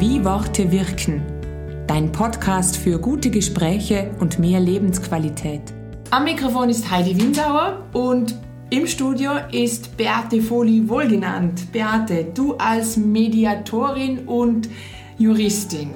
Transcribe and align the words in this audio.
Wie 0.00 0.24
Worte 0.24 0.72
wirken. 0.72 1.20
Dein 1.86 2.10
Podcast 2.10 2.78
für 2.78 2.98
gute 2.98 3.28
Gespräche 3.28 4.10
und 4.18 4.38
mehr 4.38 4.58
Lebensqualität. 4.58 5.60
Am 6.10 6.24
Mikrofon 6.24 6.70
ist 6.70 6.90
Heidi 6.90 7.20
Winsauer 7.20 7.84
und 7.92 8.34
im 8.70 8.86
Studio 8.86 9.32
ist 9.52 9.98
Beate 9.98 10.40
Foli 10.40 10.88
wohlgenannt. 10.88 11.70
Beate, 11.70 12.28
du 12.32 12.54
als 12.54 12.96
Mediatorin 12.96 14.20
und 14.20 14.70
Juristin. 15.18 15.90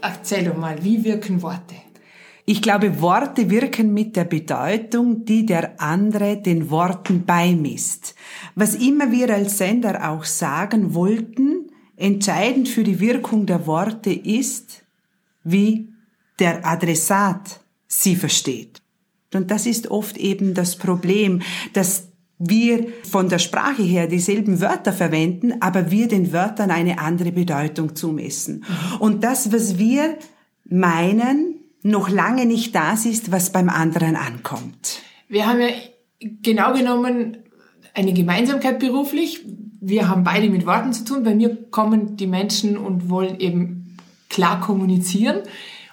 Erzähl 0.00 0.46
doch 0.46 0.56
mal, 0.56 0.82
wie 0.82 1.04
wirken 1.04 1.42
Worte? 1.42 1.74
Ich 2.46 2.62
glaube, 2.62 3.02
Worte 3.02 3.50
wirken 3.50 3.92
mit 3.92 4.16
der 4.16 4.24
Bedeutung, 4.24 5.26
die 5.26 5.44
der 5.44 5.78
andere 5.78 6.38
den 6.38 6.70
Worten 6.70 7.26
beimisst. 7.26 8.14
Was 8.54 8.76
immer 8.76 9.12
wir 9.12 9.28
als 9.28 9.58
Sender 9.58 10.10
auch 10.10 10.24
sagen 10.24 10.94
wollten, 10.94 11.61
entscheidend 11.96 12.68
für 12.68 12.84
die 12.84 13.00
Wirkung 13.00 13.46
der 13.46 13.66
Worte 13.66 14.12
ist, 14.12 14.82
wie 15.44 15.88
der 16.38 16.66
Adressat 16.66 17.60
sie 17.86 18.16
versteht. 18.16 18.82
Und 19.34 19.50
das 19.50 19.66
ist 19.66 19.90
oft 19.90 20.16
eben 20.16 20.54
das 20.54 20.76
Problem, 20.76 21.42
dass 21.72 22.08
wir 22.38 22.88
von 23.08 23.28
der 23.28 23.38
Sprache 23.38 23.82
her 23.82 24.06
dieselben 24.06 24.60
Wörter 24.60 24.92
verwenden, 24.92 25.54
aber 25.60 25.90
wir 25.90 26.08
den 26.08 26.32
Wörtern 26.32 26.70
eine 26.70 26.98
andere 26.98 27.32
Bedeutung 27.32 27.94
zumessen. 27.94 28.64
Und 28.98 29.22
das, 29.22 29.52
was 29.52 29.78
wir 29.78 30.18
meinen, 30.64 31.60
noch 31.82 32.08
lange 32.08 32.46
nicht 32.46 32.74
das 32.74 33.06
ist, 33.06 33.30
was 33.30 33.52
beim 33.52 33.68
anderen 33.68 34.16
ankommt. 34.16 35.02
Wir 35.28 35.46
haben 35.46 35.60
ja 35.60 35.68
genau 36.20 36.72
genommen 36.72 37.38
eine 37.94 38.12
Gemeinsamkeit 38.12 38.78
beruflich. 38.78 39.44
Wir 39.84 40.08
haben 40.08 40.22
beide 40.22 40.48
mit 40.48 40.64
Worten 40.64 40.92
zu 40.92 41.04
tun. 41.04 41.24
Bei 41.24 41.34
mir 41.34 41.56
kommen 41.70 42.16
die 42.16 42.28
Menschen 42.28 42.76
und 42.76 43.10
wollen 43.10 43.40
eben 43.40 43.96
klar 44.28 44.60
kommunizieren. 44.60 45.40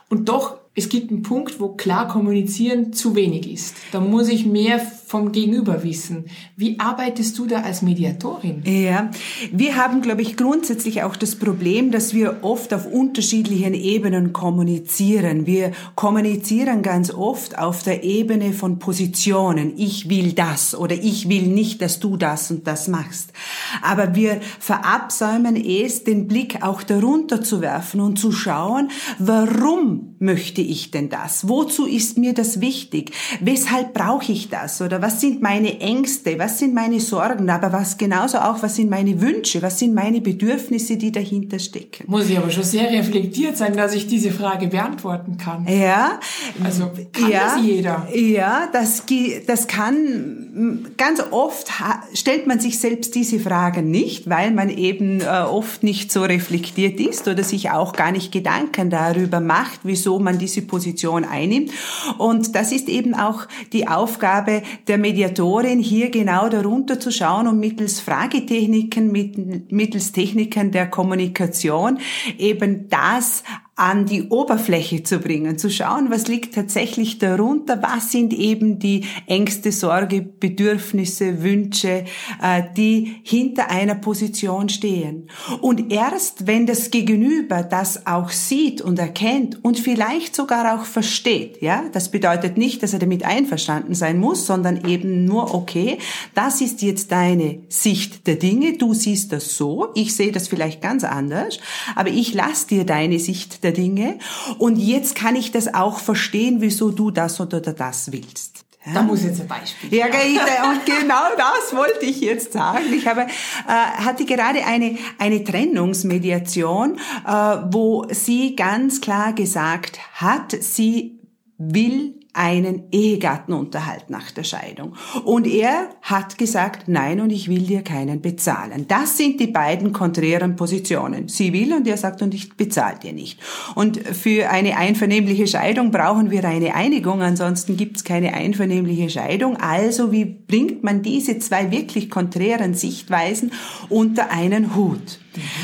Und 0.09 0.29
doch 0.29 0.59
es 0.79 0.87
gibt 0.87 1.11
einen 1.11 1.23
Punkt, 1.23 1.59
wo 1.59 1.69
klar 1.69 2.07
kommunizieren 2.07 2.93
zu 2.93 3.13
wenig 3.13 3.51
ist. 3.51 3.75
Da 3.91 3.99
muss 3.99 4.29
ich 4.29 4.45
mehr 4.45 4.79
vom 4.79 5.33
Gegenüber 5.33 5.83
wissen. 5.83 6.25
Wie 6.55 6.79
arbeitest 6.79 7.37
du 7.37 7.47
da 7.47 7.63
als 7.63 7.81
Mediatorin? 7.81 8.63
Ja, 8.65 9.11
wir 9.51 9.75
haben, 9.75 10.01
glaube 10.01 10.21
ich, 10.21 10.37
grundsätzlich 10.37 11.03
auch 11.03 11.17
das 11.17 11.35
Problem, 11.35 11.91
dass 11.91 12.13
wir 12.13 12.37
oft 12.43 12.73
auf 12.73 12.85
unterschiedlichen 12.85 13.73
Ebenen 13.73 14.31
kommunizieren. 14.31 15.45
Wir 15.45 15.71
kommunizieren 15.95 16.81
ganz 16.81 17.11
oft 17.11 17.57
auf 17.57 17.83
der 17.83 18.03
Ebene 18.05 18.53
von 18.53 18.79
Positionen. 18.79 19.73
Ich 19.75 20.09
will 20.09 20.31
das 20.31 20.75
oder 20.75 20.95
ich 20.95 21.27
will 21.27 21.47
nicht, 21.47 21.81
dass 21.81 21.99
du 21.99 22.15
das 22.15 22.51
und 22.51 22.67
das 22.67 22.87
machst. 22.87 23.33
Aber 23.81 24.15
wir 24.15 24.39
verabsäumen 24.59 25.55
es, 25.55 26.03
den 26.03 26.27
Blick 26.27 26.63
auch 26.63 26.83
darunter 26.83 27.41
zu 27.41 27.61
werfen 27.61 28.01
und 28.01 28.17
zu 28.17 28.31
schauen, 28.31 28.89
warum 29.17 30.15
möchte 30.19 30.61
ich 30.61 30.91
denn 30.91 31.09
das? 31.09 31.47
Wozu 31.47 31.85
ist 31.85 32.17
mir 32.17 32.33
das 32.33 32.61
wichtig? 32.61 33.11
Weshalb 33.39 33.93
brauche 33.93 34.31
ich 34.31 34.49
das? 34.49 34.81
Oder 34.81 35.01
was 35.01 35.21
sind 35.21 35.41
meine 35.41 35.79
Ängste? 35.79 36.37
Was 36.39 36.59
sind 36.59 36.73
meine 36.73 36.99
Sorgen? 36.99 37.49
Aber 37.49 37.71
was 37.71 37.97
genauso 37.97 38.39
auch, 38.39 38.61
was 38.61 38.75
sind 38.75 38.89
meine 38.89 39.21
Wünsche? 39.21 39.61
Was 39.61 39.79
sind 39.79 39.93
meine 39.93 40.21
Bedürfnisse, 40.21 40.97
die 40.97 41.11
dahinter 41.11 41.59
stecken? 41.59 42.05
Muss 42.07 42.29
ich 42.29 42.37
aber 42.37 42.49
schon 42.49 42.63
sehr 42.63 42.91
reflektiert 42.91 43.57
sein, 43.57 43.75
dass 43.75 43.93
ich 43.93 44.07
diese 44.07 44.31
Frage 44.31 44.67
beantworten 44.67 45.37
kann. 45.37 45.67
Ja. 45.67 46.19
Also 46.63 46.91
kann 47.11 47.29
ja, 47.29 47.55
das 47.55 47.65
jeder? 47.65 48.07
Ja, 48.13 48.69
das, 48.71 49.03
das 49.47 49.67
kann, 49.67 50.48
ganz 50.97 51.21
oft 51.31 51.71
stellt 52.13 52.47
man 52.47 52.59
sich 52.59 52.79
selbst 52.79 53.15
diese 53.15 53.39
Fragen 53.39 53.89
nicht, 53.89 54.29
weil 54.29 54.51
man 54.51 54.69
eben 54.69 55.21
äh, 55.21 55.25
oft 55.25 55.83
nicht 55.83 56.11
so 56.11 56.23
reflektiert 56.23 56.99
ist 56.99 57.27
oder 57.27 57.43
sich 57.43 57.71
auch 57.71 57.93
gar 57.93 58.11
nicht 58.11 58.31
Gedanken 58.31 58.89
darüber 58.89 59.39
macht, 59.39 59.81
wieso 59.83 60.19
man 60.19 60.37
diese 60.37 60.61
Position 60.61 61.23
einnimmt. 61.23 61.71
Und 62.17 62.55
das 62.55 62.71
ist 62.71 62.89
eben 62.89 63.13
auch 63.13 63.47
die 63.71 63.87
Aufgabe 63.87 64.63
der 64.87 64.97
Mediatorin, 64.97 65.79
hier 65.79 66.09
genau 66.09 66.49
darunter 66.49 66.99
zu 66.99 67.11
schauen 67.11 67.47
und 67.47 67.59
mittels 67.59 67.99
Fragetechniken, 67.99 69.65
mittels 69.69 70.11
Techniken 70.11 70.71
der 70.71 70.89
Kommunikation 70.89 71.99
eben 72.37 72.89
das 72.89 73.43
an 73.79 74.05
die 74.05 74.27
Oberfläche 74.27 75.03
zu 75.03 75.19
bringen, 75.19 75.57
zu 75.57 75.69
schauen, 75.69 76.11
was 76.11 76.27
liegt 76.27 76.53
tatsächlich 76.53 77.17
darunter, 77.17 77.81
was 77.81 78.11
sind 78.11 78.33
eben 78.33 78.77
die 78.77 79.05
Ängste, 79.25 79.71
Sorge, 79.71 80.21
Bedürfnisse, 80.21 81.41
Wünsche, 81.41 82.03
äh, 82.41 82.63
die 82.75 83.15
hinter 83.23 83.71
einer 83.71 83.95
Position 83.95 84.67
stehen. 84.67 85.29
Und 85.61 85.93
erst 85.93 86.45
wenn 86.45 86.65
das 86.65 86.91
Gegenüber 86.91 87.63
das 87.63 88.05
auch 88.05 88.31
sieht 88.31 88.81
und 88.81 88.99
erkennt 88.99 89.63
und 89.63 89.79
vielleicht 89.79 90.35
sogar 90.35 90.75
auch 90.77 90.83
versteht, 90.83 91.61
ja, 91.61 91.85
das 91.93 92.11
bedeutet 92.11 92.57
nicht, 92.57 92.83
dass 92.83 92.91
er 92.91 92.99
damit 92.99 93.23
einverstanden 93.23 93.95
sein 93.95 94.19
muss, 94.19 94.45
sondern 94.45 94.89
eben 94.89 95.23
nur, 95.23 95.55
okay, 95.55 95.99
das 96.35 96.59
ist 96.59 96.81
jetzt 96.81 97.13
deine 97.13 97.59
Sicht 97.69 98.27
der 98.27 98.35
Dinge, 98.35 98.77
du 98.77 98.93
siehst 98.93 99.31
das 99.31 99.55
so, 99.55 99.87
ich 99.95 100.13
sehe 100.13 100.33
das 100.33 100.49
vielleicht 100.49 100.81
ganz 100.81 101.05
anders, 101.05 101.59
aber 101.95 102.09
ich 102.09 102.33
lasse 102.33 102.67
dir 102.67 102.83
deine 102.83 103.19
Sicht 103.19 103.63
der 103.63 103.68
der 103.69 103.83
Dinge. 103.83 104.19
Und 104.57 104.77
jetzt 104.77 105.15
kann 105.15 105.35
ich 105.35 105.51
das 105.51 105.73
auch 105.73 105.99
verstehen, 105.99 106.57
wieso 106.59 106.91
du 106.91 107.11
das 107.11 107.39
oder 107.39 107.61
das 107.61 108.11
willst. 108.11 108.65
Ja? 108.85 108.93
Da 108.93 109.03
muss 109.03 109.23
jetzt 109.23 109.41
ein 109.41 109.47
Beispiel. 109.47 109.93
Ja, 109.93 110.05
und 110.05 110.85
genau 110.85 111.35
das 111.37 111.75
wollte 111.75 112.05
ich 112.05 112.21
jetzt 112.21 112.53
sagen. 112.53 112.85
Ich 112.93 113.07
habe, 113.07 113.21
äh, 113.21 113.27
hatte 113.67 114.25
gerade 114.25 114.65
eine, 114.65 114.97
eine 115.17 115.43
Trennungsmediation, 115.43 116.97
äh, 117.27 117.31
wo 117.71 118.05
sie 118.09 118.55
ganz 118.55 119.01
klar 119.01 119.33
gesagt 119.33 119.99
hat, 120.13 120.55
sie 120.59 121.19
will 121.57 122.18
einen 122.33 122.83
Ehegattenunterhalt 122.91 124.09
nach 124.09 124.29
der 124.31 124.43
Scheidung. 124.43 124.93
Und 125.25 125.47
er 125.47 125.89
hat 126.01 126.37
gesagt, 126.37 126.87
nein, 126.87 127.19
und 127.21 127.31
ich 127.31 127.49
will 127.49 127.63
dir 127.63 127.81
keinen 127.81 128.21
bezahlen. 128.21 128.85
Das 128.87 129.17
sind 129.17 129.39
die 129.39 129.47
beiden 129.47 129.93
konträren 129.93 130.55
Positionen. 130.55 131.27
Sie 131.27 131.53
will 131.53 131.73
und 131.73 131.87
er 131.87 131.97
sagt, 131.97 132.21
und 132.21 132.33
ich 132.35 132.55
bezahle 132.55 132.99
dir 132.99 133.13
nicht. 133.13 133.39
Und 133.73 133.97
für 133.99 134.49
eine 134.49 134.77
einvernehmliche 134.77 135.47
Scheidung 135.47 135.89
brauchen 135.89 136.29
wir 136.29 136.45
eine 136.45 136.75
Einigung, 136.75 137.23
ansonsten 137.23 137.77
gibt 137.77 137.97
es 137.97 138.03
keine 138.03 138.33
einvernehmliche 138.33 139.09
Scheidung. 139.09 139.57
Also 139.57 140.11
wie 140.11 140.25
bringt 140.25 140.83
man 140.83 141.01
diese 141.01 141.39
zwei 141.39 141.71
wirklich 141.71 142.11
konträren 142.11 142.75
Sichtweisen 142.75 143.51
unter 143.89 144.29
einen 144.29 144.75
Hut? 144.75 145.19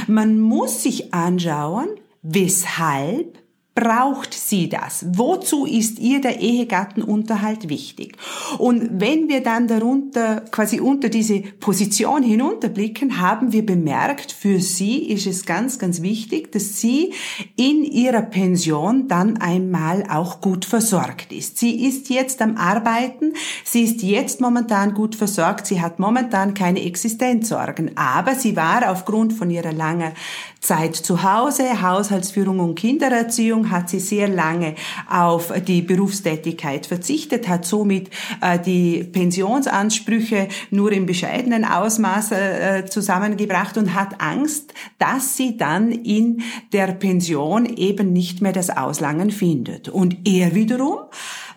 Man 0.07 0.39
muss 0.39 0.81
sich 0.81 1.13
anschauen, 1.13 1.87
weshalb 2.23 3.44
braucht 3.75 4.33
sie 4.33 4.69
das? 4.69 5.05
Wozu 5.09 5.65
ist 5.65 5.99
ihr 5.99 6.21
der 6.21 6.39
Ehegattenunterhalt 6.39 7.67
wichtig? 7.67 8.15
Und 8.57 9.01
wenn 9.01 9.27
wir 9.27 9.43
dann 9.43 9.67
darunter, 9.67 10.41
quasi 10.49 10.79
unter 10.79 11.09
diese 11.09 11.41
Position 11.41 12.23
hinunterblicken, 12.23 13.19
haben 13.19 13.51
wir 13.51 13.65
bemerkt, 13.65 14.31
für 14.31 14.61
sie 14.61 15.09
ist 15.09 15.27
es 15.27 15.45
ganz, 15.45 15.77
ganz 15.77 16.01
wichtig, 16.01 16.53
dass 16.53 16.79
sie 16.79 17.13
in 17.57 17.83
ihrer 17.83 18.21
Pension 18.21 19.09
dann 19.09 19.37
einmal 19.37 20.05
auch 20.09 20.39
gut 20.39 20.63
versorgt 20.63 21.33
ist. 21.33 21.57
Sie 21.57 21.85
ist 21.85 22.09
jetzt 22.09 22.41
am 22.41 22.55
Arbeiten, 22.55 23.33
sie 23.65 23.83
ist 23.83 24.01
jetzt 24.01 24.39
momentan 24.39 24.93
gut 24.93 25.15
versorgt, 25.15 25.67
sie 25.67 25.81
hat 25.81 25.99
momentan 25.99 26.53
keine 26.53 26.81
Existenzsorgen, 26.81 27.97
aber 27.97 28.35
sie 28.35 28.55
war 28.55 28.89
aufgrund 28.89 29.33
von 29.33 29.49
ihrer 29.49 29.73
langen 29.73 30.13
Zeit 30.65 30.95
zu 30.95 31.23
Hause, 31.23 31.81
Haushaltsführung 31.81 32.59
und 32.59 32.75
Kindererziehung 32.75 33.69
hat 33.69 33.89
sie 33.89 33.99
sehr 33.99 34.27
lange 34.27 34.75
auf 35.09 35.53
die 35.67 35.81
Berufstätigkeit 35.81 36.87
verzichtet, 36.87 37.47
hat 37.47 37.65
somit 37.65 38.09
äh, 38.41 38.59
die 38.59 39.03
Pensionsansprüche 39.03 40.47
nur 40.71 40.91
im 40.91 41.05
bescheidenen 41.05 41.65
Ausmaß 41.65 42.31
äh, 42.31 42.85
zusammengebracht 42.85 43.77
und 43.77 43.93
hat 43.93 44.19
Angst, 44.19 44.73
dass 44.97 45.37
sie 45.37 45.55
dann 45.55 45.91
in 45.91 46.41
der 46.73 46.87
Pension 46.87 47.65
eben 47.65 48.11
nicht 48.11 48.41
mehr 48.41 48.53
das 48.53 48.69
Auslangen 48.69 49.29
findet. 49.29 49.89
Und 49.89 50.27
er 50.27 50.55
wiederum, 50.55 50.97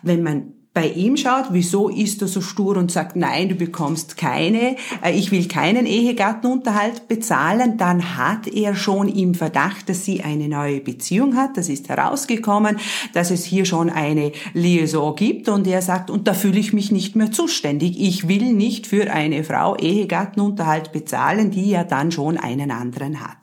wenn 0.03 0.21
man 0.21 0.58
bei 0.71 0.87
ihm 0.87 1.17
schaut, 1.17 1.45
wieso 1.49 1.89
ist 1.89 2.21
er 2.21 2.27
so 2.27 2.41
stur 2.41 2.77
und 2.77 2.91
sagt, 2.91 3.15
nein, 3.15 3.49
du 3.49 3.55
bekommst 3.55 4.17
keine, 4.17 4.75
äh, 5.03 5.11
ich 5.13 5.31
will 5.31 5.47
keinen 5.47 5.87
Ehegattenunterhalt 5.87 7.07
bezahlen, 7.07 7.77
dann 7.77 8.17
hat 8.17 8.47
er 8.47 8.75
schon 8.75 9.07
im 9.07 9.33
Verdacht, 9.33 9.89
dass 9.89 10.05
sie 10.05 10.21
eine 10.21 10.47
neue 10.47 10.79
Beziehung 10.79 11.35
hat. 11.35 11.57
Das 11.57 11.69
ist 11.69 11.89
herausgekommen, 11.89 12.77
dass 13.13 13.31
es 13.31 13.43
hier 13.43 13.65
schon 13.65 13.89
eine 13.89 14.31
Liaison 14.53 15.15
gibt 15.15 15.49
und 15.49 15.65
er 15.65 15.81
sagt, 15.81 16.11
und 16.11 16.27
da 16.27 16.33
fühle 16.35 16.59
ich 16.59 16.71
mich 16.71 16.91
nicht 16.91 17.15
mehr 17.15 17.31
zuständig. 17.31 17.99
Ich 17.99 18.27
will 18.27 18.53
nicht 18.53 18.85
für 18.85 19.11
eine 19.11 19.43
Frau 19.43 19.75
Ehegattenunterhalt 19.75 20.91
bezahlen, 20.91 21.49
die 21.49 21.71
ja 21.71 21.83
dann 21.83 22.11
schon 22.11 22.37
einen 22.37 22.69
anderen 22.69 23.21
hat. 23.21 23.37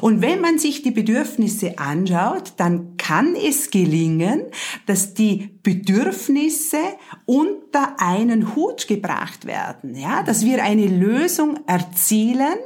Und 0.00 0.22
wenn 0.22 0.40
man 0.40 0.58
sich 0.58 0.82
die 0.82 0.92
Bedürfnisse 0.92 1.78
anschaut, 1.78 2.52
dann 2.56 2.96
kann 2.96 3.34
es 3.34 3.70
gelingen, 3.70 4.42
dass 4.86 5.14
die 5.14 5.59
Bedürfnisse 5.62 6.78
unter 7.26 7.96
einen 7.98 8.54
Hut 8.56 8.88
gebracht 8.88 9.46
werden, 9.46 9.94
ja, 9.94 10.22
dass 10.22 10.44
wir 10.44 10.62
eine 10.62 10.86
Lösung 10.86 11.60
erzielen, 11.66 12.56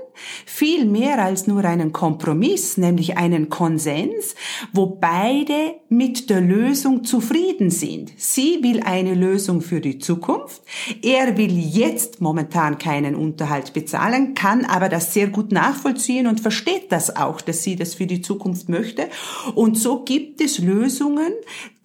viel 0.46 0.84
mehr 0.84 1.22
als 1.22 1.46
nur 1.46 1.64
einen 1.64 1.92
Kompromiss, 1.92 2.76
nämlich 2.76 3.16
einen 3.16 3.48
Konsens, 3.48 4.36
wo 4.72 4.86
beide 4.86 5.74
mit 5.88 6.30
der 6.30 6.40
Lösung 6.40 7.04
zufrieden 7.04 7.70
sind. 7.70 8.12
Sie 8.16 8.62
will 8.62 8.80
eine 8.84 9.14
Lösung 9.14 9.60
für 9.60 9.80
die 9.80 9.98
Zukunft. 9.98 10.62
Er 11.02 11.36
will 11.36 11.58
jetzt 11.58 12.20
momentan 12.20 12.78
keinen 12.78 13.16
Unterhalt 13.16 13.72
bezahlen, 13.72 14.34
kann 14.34 14.64
aber 14.64 14.88
das 14.88 15.12
sehr 15.12 15.28
gut 15.28 15.50
nachvollziehen 15.50 16.26
und 16.26 16.40
versteht 16.40 16.92
das 16.92 17.16
auch, 17.16 17.40
dass 17.40 17.64
sie 17.64 17.74
das 17.74 17.94
für 17.94 18.06
die 18.06 18.22
Zukunft 18.22 18.68
möchte. 18.68 19.08
Und 19.54 19.76
so 19.76 20.04
gibt 20.04 20.40
es 20.40 20.58
Lösungen, 20.58 21.32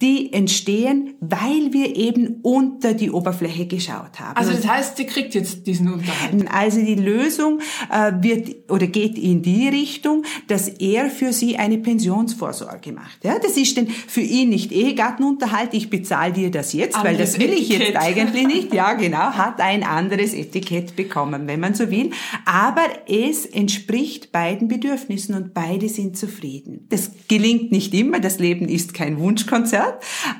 die 0.01 0.31
entstehen, 0.31 1.15
weil 1.19 1.73
wir 1.73 1.95
eben 1.95 2.39
unter 2.41 2.93
die 2.93 3.11
Oberfläche 3.11 3.65
geschaut 3.65 4.19
haben. 4.19 4.37
Also 4.37 4.51
das 4.51 4.65
heißt, 4.65 4.97
sie 4.97 5.05
kriegt 5.05 5.35
jetzt 5.35 5.67
diesen 5.67 5.91
Unterhalt. 5.91 6.45
Also 6.49 6.79
die 6.79 6.95
Lösung 6.95 7.59
äh, 7.91 8.13
wird 8.21 8.71
oder 8.71 8.87
geht 8.87 9.17
in 9.17 9.41
die 9.41 9.67
Richtung, 9.67 10.23
dass 10.47 10.69
er 10.69 11.09
für 11.09 11.33
sie 11.33 11.57
eine 11.57 11.79
Pensionsvorsorge 11.79 12.93
macht. 12.93 13.25
Ja, 13.25 13.39
das 13.39 13.57
ist 13.57 13.75
denn 13.75 13.87
für 13.87 14.21
ihn 14.21 14.49
nicht 14.49 14.71
Ehegattenunterhalt, 14.71 15.73
ich 15.73 15.89
bezahle 15.89 16.31
dir 16.31 16.49
das 16.49 16.71
jetzt, 16.71 16.95
Anderes 16.95 17.17
weil 17.17 17.25
das 17.25 17.39
will 17.39 17.51
Etikett. 17.51 17.81
ich 17.81 17.87
jetzt 17.87 17.97
eigentlich 17.97 18.47
nicht. 18.55 18.73
Ja, 18.73 18.93
genau, 18.93 19.31
hat 19.33 19.59
ein 19.59 19.83
anderes 19.83 20.33
Etikett 20.33 20.95
bekommen, 20.95 21.45
wenn 21.47 21.59
man 21.59 21.73
so 21.73 21.91
will. 21.91 22.11
Aber 22.45 22.83
es 23.07 23.45
entspricht 23.45 24.31
beiden 24.31 24.69
Bedürfnissen 24.69 25.35
und 25.35 25.53
beide 25.53 25.89
sind 25.89 26.17
zufrieden. 26.17 26.85
Das 26.89 27.11
gelingt 27.27 27.71
nicht 27.73 27.93
immer, 27.93 28.21
das 28.21 28.39
Leben 28.39 28.69
ist 28.69 28.93
kein 28.93 29.19
Wunschkonzert 29.19 29.88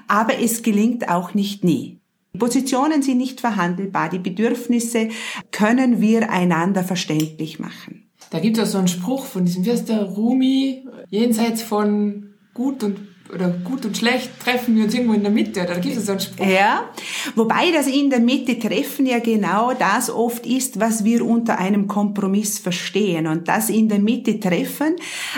aber 0.07 0.39
es 0.39 0.63
gelingt 0.63 1.09
auch 1.09 1.33
nicht 1.33 1.63
nie. 1.63 1.99
Positionen 2.37 3.01
sind 3.01 3.17
nicht 3.17 3.41
verhandelbar, 3.41 4.09
die 4.09 4.19
Bedürfnisse 4.19 5.09
können 5.51 5.99
wir 5.99 6.29
einander 6.29 6.83
verständlich 6.83 7.59
machen. 7.59 8.09
Da 8.29 8.39
gibt 8.39 8.57
es 8.57 8.63
auch 8.63 8.71
so 8.71 8.77
einen 8.77 8.87
Spruch 8.87 9.25
von 9.25 9.45
diesem, 9.45 9.63
der, 9.63 10.03
Rumi, 10.03 10.85
jenseits 11.09 11.63
von 11.63 12.33
gut 12.53 12.83
und 12.83 12.99
oder 13.33 13.49
gut 13.49 13.85
und 13.85 13.95
schlecht 13.95 14.31
treffen 14.43 14.75
wir 14.75 14.85
uns 14.85 14.93
irgendwo 14.93 15.13
in 15.13 15.21
der 15.21 15.31
Mitte, 15.31 15.61
oder 15.61 15.75
da 15.75 15.79
gibt 15.79 15.95
es 15.95 16.05
so 16.05 16.13
einen 16.13 16.21
Spruch. 16.21 16.45
Ja, 16.45 16.89
wobei 17.35 17.71
das 17.71 17.87
in 17.87 18.09
der 18.09 18.19
Mitte 18.19 18.57
treffen 18.57 19.05
ja 19.05 19.19
genau 19.19 19.73
das 19.73 20.09
oft 20.09 20.45
ist, 20.45 20.79
was 20.79 21.03
wir 21.03 21.25
unter 21.25 21.59
einem 21.59 21.87
Kompromiss 21.87 22.57
verstehen. 22.57 23.27
Und 23.27 23.47
das 23.47 23.69
in 23.69 23.87
der 23.87 23.99
Mitte 23.99 24.39
treffen, 24.39 24.95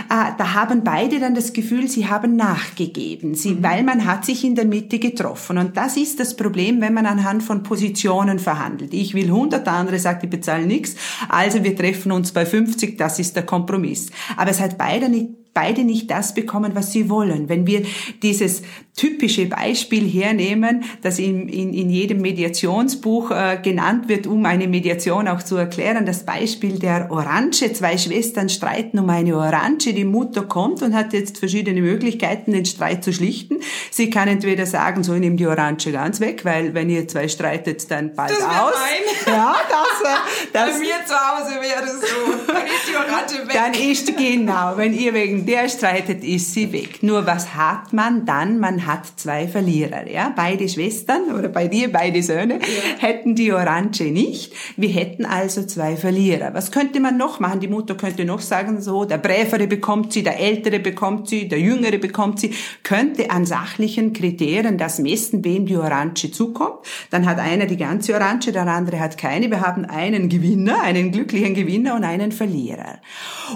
äh, 0.09 0.31
da 0.37 0.53
haben 0.53 0.83
beide 0.83 1.19
dann 1.19 1.35
das 1.35 1.53
Gefühl, 1.53 1.87
sie 1.89 2.07
haben 2.07 2.35
nachgegeben, 2.35 3.35
sie, 3.35 3.55
mhm. 3.55 3.63
weil 3.63 3.83
man 3.83 4.05
hat 4.05 4.25
sich 4.25 4.43
in 4.43 4.55
der 4.55 4.65
Mitte 4.65 4.99
getroffen. 4.99 5.57
Und 5.57 5.75
das 5.75 5.97
ist 5.97 6.19
das 6.19 6.37
Problem, 6.37 6.81
wenn 6.81 6.93
man 6.93 7.05
anhand 7.05 7.43
von 7.43 7.63
Positionen 7.63 8.39
verhandelt. 8.39 8.93
Ich 8.93 9.13
will 9.13 9.25
100, 9.25 9.65
der 9.65 9.73
andere 9.73 9.99
sagt, 9.99 10.23
ich 10.23 10.29
bezahle 10.29 10.65
nichts, 10.65 10.95
also 11.27 11.63
wir 11.63 11.75
treffen 11.75 12.11
uns 12.11 12.31
bei 12.31 12.45
50, 12.45 12.97
das 12.97 13.19
ist 13.19 13.35
der 13.35 13.45
Kompromiss. 13.45 14.09
Aber 14.37 14.51
es 14.51 14.61
hat 14.61 14.77
beide 14.77 15.09
nicht 15.09 15.40
beide 15.53 15.83
nicht 15.83 16.09
das 16.09 16.33
bekommen, 16.33 16.71
was 16.75 16.91
sie 16.91 17.09
wollen. 17.09 17.49
Wenn 17.49 17.67
wir 17.67 17.83
dieses 18.21 18.61
typische 18.95 19.45
Beispiel 19.45 20.07
hernehmen, 20.07 20.83
das 21.01 21.17
in, 21.17 21.47
in, 21.47 21.73
in 21.73 21.89
jedem 21.89 22.21
Mediationsbuch 22.21 23.31
äh, 23.31 23.59
genannt 23.61 24.09
wird, 24.09 24.27
um 24.27 24.45
eine 24.45 24.67
Mediation 24.67 25.27
auch 25.27 25.41
zu 25.41 25.55
erklären, 25.55 26.05
das 26.05 26.25
Beispiel 26.25 26.77
der 26.77 27.09
Orange. 27.09 27.73
Zwei 27.73 27.97
Schwestern 27.97 28.49
streiten 28.49 28.99
um 28.99 29.09
eine 29.09 29.35
Orange. 29.35 29.93
Die 29.93 30.03
Mutter 30.03 30.43
kommt 30.43 30.81
und 30.81 30.93
hat 30.93 31.13
jetzt 31.13 31.37
verschiedene 31.37 31.81
Möglichkeiten, 31.81 32.51
den 32.51 32.65
Streit 32.65 33.03
zu 33.03 33.13
schlichten. 33.13 33.57
Sie 33.91 34.09
kann 34.09 34.27
entweder 34.27 34.65
sagen, 34.65 35.03
so, 35.03 35.13
ich 35.13 35.19
nehme 35.21 35.37
die 35.37 35.47
Orange 35.47 35.91
ganz 35.91 36.19
weg, 36.19 36.43
weil 36.43 36.73
wenn 36.73 36.89
ihr 36.89 37.07
zwei 37.07 37.27
streitet, 37.27 37.89
dann 37.89 38.13
bald 38.13 38.31
das 38.31 38.43
aus. 38.43 38.73
Mein. 38.75 39.01
Ja, 39.31 39.55
das, 39.69 40.51
das, 40.51 40.71
Bei 40.73 40.79
mir 40.79 40.95
zu 41.05 41.13
Hause 41.13 41.61
wäre 41.61 41.81
das 41.81 42.01
so. 42.01 42.51
Dann 42.51 42.65
ist 42.65 42.89
die 42.89 42.95
Orange 42.95 43.47
weg. 43.47 43.53
Dann 43.53 43.73
ist, 43.73 44.17
genau, 44.17 44.73
wenn 44.75 44.93
ihr 44.93 45.13
wegen 45.13 45.40
der 45.41 45.69
streitet, 45.69 46.23
ist 46.23 46.53
sie 46.53 46.71
weg. 46.71 47.03
Nur 47.03 47.25
was 47.25 47.55
hat 47.55 47.93
man 47.93 48.25
dann? 48.25 48.59
Man 48.59 48.85
hat 48.85 49.05
zwei 49.15 49.47
Verlierer. 49.47 50.09
Ja? 50.09 50.33
Beide 50.35 50.67
Schwestern 50.69 51.31
oder 51.37 51.49
bei 51.49 51.67
dir 51.67 51.91
beide 51.91 52.21
Söhne 52.23 52.55
ja. 52.55 52.97
hätten 52.99 53.35
die 53.35 53.51
Orange 53.51 54.03
nicht. 54.05 54.53
Wir 54.77 54.89
hätten 54.89 55.25
also 55.25 55.63
zwei 55.63 55.95
Verlierer. 55.95 56.53
Was 56.53 56.71
könnte 56.71 56.99
man 56.99 57.17
noch 57.17 57.39
machen? 57.39 57.59
Die 57.59 57.67
Mutter 57.67 57.95
könnte 57.95 58.25
noch 58.25 58.41
sagen, 58.41 58.81
so, 58.81 59.05
der 59.05 59.17
Brävere 59.17 59.67
bekommt 59.67 60.13
sie, 60.13 60.23
der 60.23 60.39
Ältere 60.39 60.79
bekommt 60.79 61.27
sie, 61.27 61.47
der 61.47 61.59
Jüngere 61.59 61.97
bekommt 61.97 62.39
sie. 62.39 62.53
Könnte 62.83 63.31
an 63.31 63.45
sachlichen 63.45 64.13
Kriterien 64.13 64.77
das 64.77 64.99
messen, 64.99 65.43
wem 65.43 65.65
die 65.65 65.77
Orange 65.77 66.31
zukommt. 66.31 66.79
Dann 67.09 67.25
hat 67.25 67.39
einer 67.39 67.65
die 67.65 67.77
ganze 67.77 68.13
Orange, 68.13 68.51
der 68.51 68.67
andere 68.67 68.99
hat 68.99 69.17
keine. 69.17 69.49
Wir 69.49 69.61
haben 69.61 69.85
einen 69.85 70.29
Gewinner, 70.29 70.81
einen 70.81 71.11
glücklichen 71.11 71.53
Gewinner 71.53 71.95
und 71.95 72.03
einen 72.03 72.31
Verlierer. 72.31 72.99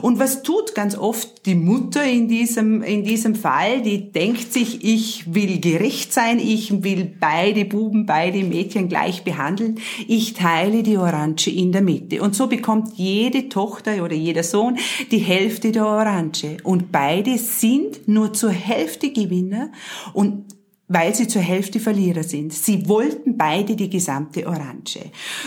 Und 0.01 0.19
was 0.19 0.43
tut 0.43 0.75
ganz 0.75 0.97
oft 0.97 1.45
die 1.45 1.55
Mutter 1.55 1.75
in 2.04 2.27
diesem, 2.27 2.81
in 2.83 3.04
diesem 3.04 3.36
Fall? 3.36 3.81
Die 3.81 4.12
denkt 4.12 4.54
sich, 4.54 4.83
ich 4.83 5.33
will 5.33 5.60
gerecht 5.60 6.13
sein, 6.13 6.39
ich 6.39 6.83
will 6.83 7.12
beide 7.19 7.66
Buben, 7.66 8.06
beide 8.06 8.44
Mädchen 8.44 8.89
gleich 8.89 9.24
behandeln. 9.24 9.80
Ich 10.07 10.33
teile 10.33 10.83
die 10.83 10.98
Orange 10.98 11.50
in 11.50 11.72
der 11.72 11.81
Mitte. 11.81 12.22
Und 12.22 12.36
so 12.36 12.48
bekommt 12.48 12.94
jede 12.95 13.50
Tochter 13.50 14.04
oder 14.04 14.16
jeder 14.16 14.44
Sohn 14.44 14.77
die 15.12 15.19
Hälfte 15.19 15.72
der 15.72 15.86
Orange. 15.86 16.57
Und 16.63 16.92
beide 16.92 17.38
sind 17.38 18.07
nur 18.07 18.33
zur 18.33 18.51
Hälfte 18.51 19.12
Gewinner 19.12 19.71
und 20.13 20.55
weil 20.87 21.15
sie 21.15 21.27
zur 21.27 21.41
Hälfte 21.41 21.79
Verlierer 21.79 22.23
sind. 22.23 22.53
Sie 22.53 22.87
wollten 22.87 23.37
beide 23.37 23.75
die 23.75 23.89
gesamte 23.89 24.47
Orange. 24.47 24.99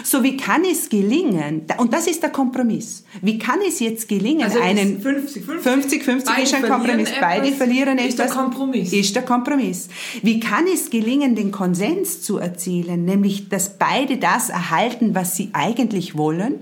So 0.03 0.23
wie 0.23 0.37
kann 0.37 0.65
es 0.65 0.89
gelingen, 0.89 1.63
und 1.79 1.93
das 1.93 2.09
ist 2.09 2.23
der 2.23 2.31
Kompromiss, 2.31 3.05
wie 3.23 3.39
kann 3.39 3.61
es 3.67 3.79
jetzt 3.79 4.09
gelingen, 4.09 4.43
also 4.43 4.59
einen 4.59 5.01
50, 5.01 5.45
50, 5.45 5.63
50, 5.63 6.03
50 6.05 6.39
ist 6.43 6.55
ein 6.55 6.63
Kompromiss, 6.63 7.11
beide 7.21 7.53
verlieren 7.53 7.99
etwas. 7.99 8.09
Ist 8.09 8.19
der 8.19 8.27
Kompromiss. 8.29 8.93
Ist 8.93 9.15
der 9.15 9.23
Kompromiss. 9.23 9.89
Wie 10.23 10.41
kann 10.41 10.65
es 10.73 10.91
gelingen, 10.91 11.37
den 11.37 11.53
Konsens 11.53 12.23
zu 12.23 12.39
erzielen, 12.39 13.05
nämlich, 13.05 13.49
dass 13.49 13.79
beide 13.79 14.17
das 14.17 14.49
erhalten, 14.49 15.15
was 15.15 15.37
sie 15.37 15.51
eigentlich 15.53 16.17
wollen, 16.17 16.57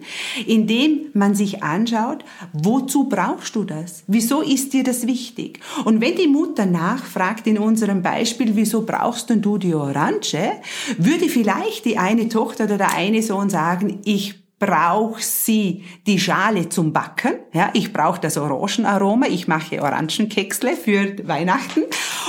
indem 0.47 1.07
man 1.15 1.35
sich 1.35 1.63
anschaut, 1.63 2.25
wozu 2.53 3.05
brauchst 3.05 3.57
du 3.57 3.65
das? 3.65 4.05
Wieso 4.07 4.43
ist 4.43 4.75
dir 4.75 4.85
das 4.85 5.07
wichtig? 5.07 5.61
Und 5.85 6.01
wenn 6.01 6.17
die 6.17 6.27
Mutter 6.27 6.67
nachfragt 6.67 7.47
in 7.47 7.59
unserem 7.59 8.03
Beispiel, 8.03 8.55
wieso 8.67 8.83
brauchst 8.83 9.31
denn 9.31 9.43
du 9.43 9.59
die 9.59 9.75
Orange? 9.75 10.51
Würde 10.99 11.29
vielleicht 11.29 11.85
die 11.85 11.99
eine 11.99 12.29
Tochter 12.29 12.65
oder 12.65 12.79
der 12.79 12.95
eine 12.97 13.23
Sohn 13.23 13.49
sagen, 13.49 14.01
ich 14.05 14.35
brauche 14.59 15.23
sie 15.23 15.85
die 16.09 16.19
Schale 16.19 16.69
zum 16.69 16.93
Backen. 16.93 17.35
Ja, 17.53 17.71
ich 17.75 17.93
brauche 17.93 18.21
das 18.21 18.37
Orangenaroma. 18.37 19.27
Ich 19.27 19.47
mache 19.47 19.81
Orangenkeksle 19.81 20.75
für 20.75 21.15
Weihnachten. 21.29 21.83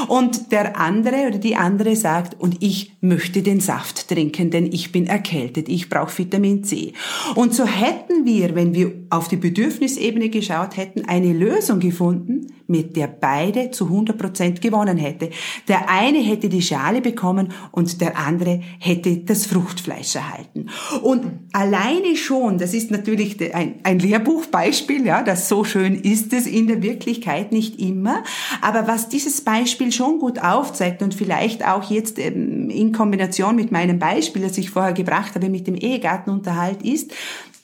Und 0.10 0.52
der 0.52 0.78
andere 0.78 1.28
oder 1.30 1.40
die 1.40 1.56
andere 1.56 1.96
sagt, 1.96 2.40
und 2.40 2.62
ich 2.62 2.92
möchte 3.02 3.42
den 3.42 3.60
Saft 3.60 4.10
trinken, 4.10 4.52
denn 4.52 4.68
ich 4.72 4.92
bin 4.92 5.08
erkältet. 5.08 5.70
Ich 5.70 5.90
brauche 5.90 6.16
Vitamin 6.16 6.64
C. 6.64 6.94
Und 7.34 7.56
so 7.56 7.66
hätten 7.66 8.26
wir, 8.26 8.54
wenn 8.54 8.76
wir 8.76 8.94
auf 9.10 9.28
die 9.28 9.38
Bedürfnisebene 9.38 10.30
geschaut 10.30 10.78
hätten, 10.78 11.06
eine 11.06 11.34
Lösung 11.34 11.80
gefunden, 11.80 12.48
mit 12.68 12.96
der 12.96 13.08
beide 13.08 13.72
zu 13.72 13.86
100 13.86 14.18
Prozent 14.18 14.62
gewonnen 14.62 14.98
hätte. 14.98 15.30
Der 15.68 15.90
eine 15.90 16.20
hätte 16.20 16.50
die 16.50 16.62
Schale 16.62 17.02
bekommen 17.02 17.54
und 17.72 18.02
der 18.02 18.18
andere 18.18 18.62
hätte 18.80 19.18
das 19.18 19.46
Fruchtfleisch 19.46 20.16
erhalten. 20.16 20.68
Und 21.02 21.26
alleine 21.54 22.16
schon, 22.16 22.58
das 22.58 22.74
ist 22.74 22.92
natürlich 22.92 23.38
ein, 23.54 23.76
ein 23.84 24.00
Lehrbuchbeispiel, 24.00 25.06
ja, 25.06 25.24
das 25.24 25.48
so 25.50 25.64
schön 25.64 25.96
ist 25.96 26.34
es 26.34 26.46
in 26.46 26.68
der 26.68 26.82
Wirklichkeit 26.82 27.52
nicht 27.52 27.80
immer. 27.80 28.24
Aber 28.62 28.88
was 28.88 29.10
dieses 29.10 29.42
Beispiel 29.42 29.92
schon 29.92 30.20
gut 30.20 30.40
aufzeigt 30.40 31.02
und 31.02 31.14
vielleicht 31.14 31.66
auch 31.66 31.90
jetzt 31.90 32.20
ähm, 32.20 32.70
in 32.70 32.92
Kombination 32.92 33.56
mit 33.56 33.72
meinem 33.72 34.00
Beispiel, 34.00 34.42
das 34.42 34.58
ich 34.58 34.70
vorher 34.70 34.94
gebracht 34.94 35.36
habe 35.36 35.50
mit 35.50 35.68
dem 35.68 35.76
Ehegattenunterhalt 35.76 36.84
ist, 36.84 37.14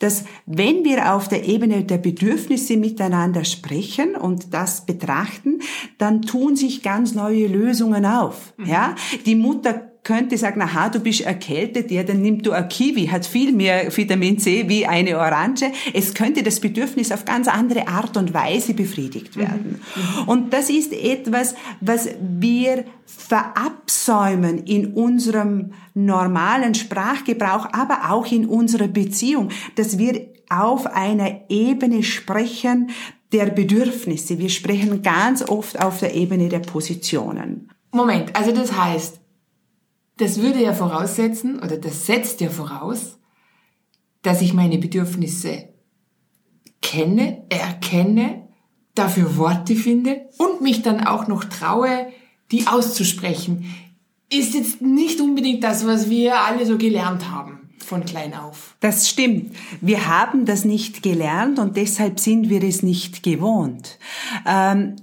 dass 0.04 0.26
wenn 0.46 0.84
wir 0.84 1.14
auf 1.14 1.30
der 1.30 1.48
Ebene 1.48 1.86
der 1.86 1.98
Bedürfnisse 1.98 2.76
miteinander 2.76 3.46
sprechen 3.46 4.16
und 4.16 4.54
das 4.54 4.86
betrachten, 4.86 5.62
dann 5.98 6.24
tun 6.24 6.58
sich 6.58 6.84
ganz 6.84 7.16
neue 7.16 7.48
Lösungen 7.48 8.06
auf. 8.06 8.54
Mhm. 8.58 8.66
Ja, 8.66 8.96
die 9.26 9.36
Mutter 9.36 9.93
könnte 10.04 10.38
sagen, 10.38 10.62
aha, 10.62 10.90
du 10.90 11.00
bist 11.00 11.22
erkältet, 11.22 11.90
ja, 11.90 12.04
dann 12.04 12.22
nimm 12.22 12.42
du 12.42 12.52
ein 12.52 12.68
Kiwi, 12.68 13.08
hat 13.08 13.26
viel 13.26 13.54
mehr 13.54 13.96
Vitamin 13.96 14.38
C 14.38 14.68
wie 14.68 14.86
eine 14.86 15.18
Orange. 15.18 15.72
Es 15.94 16.14
könnte 16.14 16.44
das 16.44 16.60
Bedürfnis 16.60 17.12
auf 17.12 17.24
ganz 17.24 17.48
andere 17.48 17.88
Art 17.88 18.18
und 18.18 18.34
Weise 18.34 18.74
befriedigt 18.74 19.38
werden. 19.38 19.82
Mhm. 19.96 20.28
Und 20.28 20.54
das 20.54 20.70
ist 20.70 20.92
etwas, 20.92 21.56
was 21.80 22.10
wir 22.20 22.84
verabsäumen 23.06 24.66
in 24.66 24.94
unserem 24.94 25.72
normalen 25.94 26.76
Sprachgebrauch, 26.76 27.70
aber 27.72 28.12
auch 28.12 28.30
in 28.30 28.46
unserer 28.46 28.88
Beziehung, 28.88 29.50
dass 29.76 29.98
wir 29.98 30.28
auf 30.50 30.86
einer 30.88 31.50
Ebene 31.50 32.04
sprechen 32.04 32.90
der 33.32 33.46
Bedürfnisse. 33.46 34.38
Wir 34.38 34.50
sprechen 34.50 35.02
ganz 35.02 35.48
oft 35.48 35.82
auf 35.82 36.00
der 36.00 36.14
Ebene 36.14 36.50
der 36.50 36.60
Positionen. 36.60 37.70
Moment, 37.92 38.36
also 38.36 38.52
das 38.52 38.76
heißt, 38.76 39.23
das 40.18 40.42
würde 40.42 40.62
ja 40.62 40.74
voraussetzen, 40.74 41.60
oder 41.60 41.78
das 41.78 42.06
setzt 42.06 42.42
ja 42.42 42.50
voraus, 42.50 43.18
dass 44.22 44.42
ich 44.42 44.54
meine 44.54 44.78
Bedürfnisse 44.78 45.70
kenne, 46.82 47.44
erkenne, 47.50 48.48
dafür 48.96 49.38
Worte 49.38 49.76
finde 49.76 50.30
und 50.38 50.62
mich 50.62 50.82
dann 50.82 51.06
auch 51.06 51.28
noch 51.28 51.44
traue, 51.44 52.08
die 52.52 52.68
auszusprechen, 52.68 53.74
ist 54.32 54.54
jetzt 54.54 54.82
nicht 54.82 55.20
unbedingt 55.20 55.64
das, 55.64 55.86
was 55.86 56.10
wir 56.10 56.40
alle 56.40 56.66
so 56.66 56.78
gelernt 56.78 57.30
haben 57.30 57.70
von 57.80 58.06
klein 58.06 58.34
auf. 58.34 58.76
Das 58.80 59.10
stimmt. 59.10 59.56
Wir 59.82 60.08
haben 60.08 60.46
das 60.46 60.66
nicht 60.66 61.04
gelernt 61.04 61.60
und 61.60 61.76
deshalb 61.78 62.20
sind 62.20 62.50
wir 62.50 62.64
es 62.64 62.82
nicht 62.84 63.24
gewohnt. 63.24 64.00
Ähm, 64.46 64.96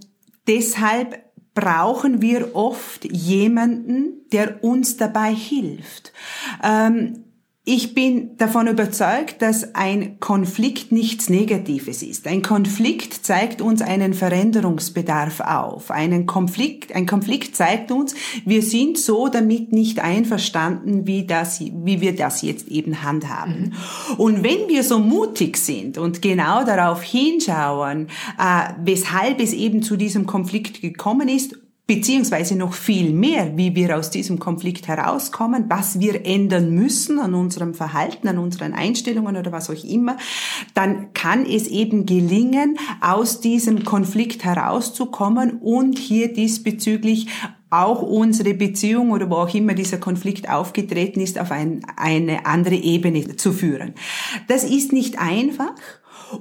deshalb 0.47 1.30
brauchen 1.61 2.23
wir 2.23 2.57
oft 2.57 3.05
jemanden, 3.05 4.29
der 4.33 4.65
uns 4.65 4.97
dabei 4.97 5.35
hilft. 5.35 6.13
Ähm, 6.63 7.25
ich 7.67 7.93
bin 7.93 8.39
davon 8.39 8.69
überzeugt, 8.69 9.43
dass 9.43 9.75
ein 9.75 10.19
Konflikt 10.19 10.93
nichts 10.93 11.29
Negatives 11.29 12.03
ist. 12.03 12.27
Ein 12.27 12.41
Konflikt 12.41 13.13
zeigt 13.13 13.61
uns 13.61 13.83
einen 13.83 14.15
Veränderungsbedarf 14.15 15.41
auf. 15.41 15.91
Einen 15.91 16.25
Konflikt, 16.25 16.95
ein 16.97 17.05
Konflikt 17.05 17.55
zeigt 17.55 17.93
uns, 17.93 18.15
wir 18.47 18.63
sind 18.63 18.97
so 18.97 19.29
damit 19.29 19.73
nicht 19.73 20.01
einverstanden, 20.01 21.07
wie 21.07 21.27
das, 21.27 21.61
wie 21.61 22.01
wir 22.01 22.17
das 22.17 22.41
jetzt 22.41 22.67
eben 22.69 23.03
handhaben. 23.03 23.75
Mhm. 24.09 24.15
Und 24.17 24.43
wenn 24.43 24.67
wir 24.69 24.83
so 24.83 24.99
mutig 24.99 25.59
sind 25.59 25.99
und 25.99 26.23
genau 26.23 26.65
darauf 26.65 27.03
hinschauen, 27.03 28.09
äh, 28.39 28.73
weshalb 28.83 29.39
es 29.39 29.53
eben 29.53 29.83
zu 29.83 29.99
diesem 29.99 30.25
Konflikt 30.25 30.81
gekommen 30.81 31.29
ist 31.29 31.60
beziehungsweise 31.91 32.55
noch 32.55 32.75
viel 32.75 33.13
mehr, 33.13 33.57
wie 33.57 33.75
wir 33.75 33.99
aus 33.99 34.11
diesem 34.11 34.39
Konflikt 34.39 34.87
herauskommen, 34.87 35.65
was 35.67 35.99
wir 35.99 36.25
ändern 36.25 36.71
müssen 36.73 37.19
an 37.19 37.35
unserem 37.35 37.75
Verhalten, 37.75 38.29
an 38.29 38.39
unseren 38.39 38.75
Einstellungen 38.75 39.37
oder 39.37 39.51
was 39.51 39.71
auch 39.71 39.85
immer, 39.85 40.17
dann 40.73 41.13
kann 41.15 41.45
es 41.45 41.67
eben 41.67 42.07
gelingen, 42.07 42.79
aus 43.01 43.41
diesem 43.41 43.85
Konflikt 43.85 44.45
herauszukommen 44.45 45.59
und 45.59 45.99
hier 45.99 46.33
diesbezüglich 46.33 47.27
auch 47.71 48.03
unsere 48.03 48.55
Beziehung 48.55 49.11
oder 49.11 49.29
wo 49.29 49.35
auch 49.35 49.53
immer 49.53 49.75
dieser 49.75 49.99
Konflikt 49.99 50.49
aufgetreten 50.49 51.19
ist, 51.19 51.41
auf 51.41 51.51
ein, 51.51 51.85
eine 51.97 52.47
andere 52.47 52.77
Ebene 52.77 53.35
zu 53.35 53.53
führen. 53.53 53.95
Das 54.47 54.63
ist 54.63 54.93
nicht 54.93 55.19
einfach 55.19 55.75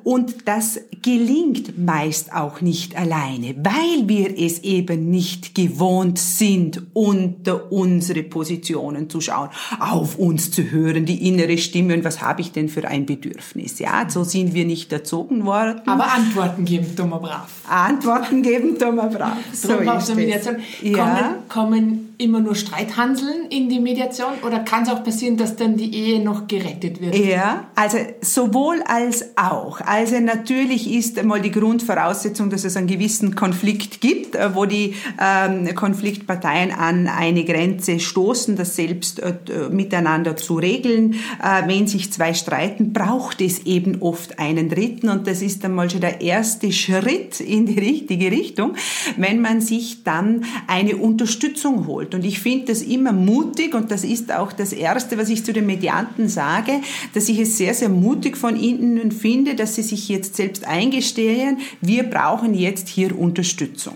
und 0.03 0.47
das 0.47 0.79
gelingt 1.01 1.77
meist 1.77 2.33
auch 2.33 2.61
nicht 2.61 2.97
alleine, 2.97 3.55
weil 3.57 4.07
wir 4.07 4.37
es 4.37 4.59
eben 4.59 5.09
nicht 5.09 5.55
gewohnt 5.55 6.19
sind, 6.19 6.81
unter 6.93 7.71
unsere 7.71 8.23
Positionen 8.23 9.09
zu 9.09 9.21
schauen, 9.21 9.49
auf 9.79 10.17
uns 10.17 10.51
zu 10.51 10.71
hören, 10.71 11.05
die 11.05 11.27
innere 11.27 11.57
Stimme 11.57 11.93
und 11.93 12.03
was 12.03 12.21
habe 12.21 12.41
ich 12.41 12.51
denn 12.51 12.69
für 12.69 12.87
ein 12.87 13.05
Bedürfnis. 13.05 13.79
Ja, 13.79 14.05
so 14.09 14.23
sind 14.23 14.53
wir 14.53 14.65
nicht 14.65 14.91
erzogen 14.91 15.45
worden. 15.45 15.81
Aber 15.85 16.11
Antworten 16.11 16.65
geben, 16.65 16.95
dummer 16.95 17.19
brav. 17.19 17.49
Antworten 17.67 18.41
geben, 18.41 18.77
dummer 18.77 19.07
brav. 19.07 19.37
So 19.53 19.75
ist 19.75 20.09
es. 20.09 20.49
Ja. 20.81 21.43
Kommen, 21.47 21.47
kommen 21.47 22.08
immer 22.19 22.41
nur 22.41 22.53
Streithanseln 22.53 23.45
in 23.49 23.69
die 23.69 23.79
Mediation 23.79 24.33
oder 24.45 24.59
kann 24.59 24.83
es 24.83 24.89
auch 24.89 25.05
passieren, 25.05 25.37
dass 25.37 25.55
dann 25.55 25.77
die 25.77 25.95
Ehe 25.95 26.21
noch 26.21 26.49
gerettet 26.49 26.99
wird? 26.99 27.15
Ja, 27.15 27.67
also 27.75 27.97
sowohl 28.19 28.81
als 28.85 29.37
auch. 29.37 29.79
Also 29.79 30.19
natürlich 30.19 30.91
ist 30.91 31.17
einmal 31.17 31.39
die 31.39 31.51
Grundvoraussetzung, 31.51 32.49
dass 32.49 32.65
es 32.65 32.75
einen 32.75 32.87
gewissen 32.87 33.35
Konflikt 33.35 34.01
gibt, 34.01 34.35
äh, 34.35 34.53
wo 34.53 34.65
die 34.65 34.95
ähm, 35.17 35.73
Konfliktparteien 35.73 36.71
an 36.71 37.07
eine 37.07 37.45
Grenze 37.45 38.01
stoßen, 38.01 38.57
das 38.57 38.75
selbst 38.75 39.21
äh, 39.21 39.35
miteinander 39.71 40.35
zu 40.35 40.55
regeln. 40.55 41.13
Äh, 41.41 41.67
wenn 41.67 41.87
sich 41.87 42.11
zwei 42.11 42.33
streiten, 42.33 42.91
braucht 42.91 43.39
es 43.39 43.59
eben 43.59 44.01
oft 44.01 44.39
einen 44.39 44.67
Dritten 44.67 45.07
und 45.07 45.25
das 45.25 45.41
ist 45.41 45.63
einmal 45.63 45.89
schon 45.89 46.01
der 46.01 46.19
erste 46.19 46.73
Schritt 46.73 47.39
in 47.39 47.65
die 47.65 47.79
richtige 47.79 48.29
Richtung, 48.29 48.73
wenn 49.15 49.39
man 49.39 49.61
sich 49.61 50.03
dann 50.03 50.43
eine 50.67 50.97
Unterstützung 50.97 51.87
holt 51.87 52.08
wollt. 52.09 52.15
Und 52.15 52.25
ich 52.25 52.39
finde 52.39 52.67
das 52.67 52.81
immer 52.81 53.11
mutig 53.11 53.73
und 53.73 53.91
das 53.91 54.03
ist 54.03 54.31
auch 54.31 54.51
das 54.51 54.73
Erste, 54.73 55.17
was 55.17 55.29
ich 55.29 55.43
zu 55.43 55.53
den 55.53 55.65
Medianten 55.65 56.27
sage, 56.27 56.81
dass 57.13 57.29
ich 57.29 57.39
es 57.39 57.57
sehr, 57.57 57.73
sehr 57.73 57.89
mutig 57.89 58.37
von 58.37 58.55
ihnen 58.59 59.11
finde, 59.11 59.55
dass 59.55 59.75
sie 59.75 59.83
sich 59.83 60.09
jetzt 60.09 60.35
selbst 60.35 60.65
eingestehen, 60.65 61.59
wir 61.81 62.03
brauchen 62.03 62.53
jetzt 62.53 62.87
hier 62.89 63.17
Unterstützung. 63.17 63.95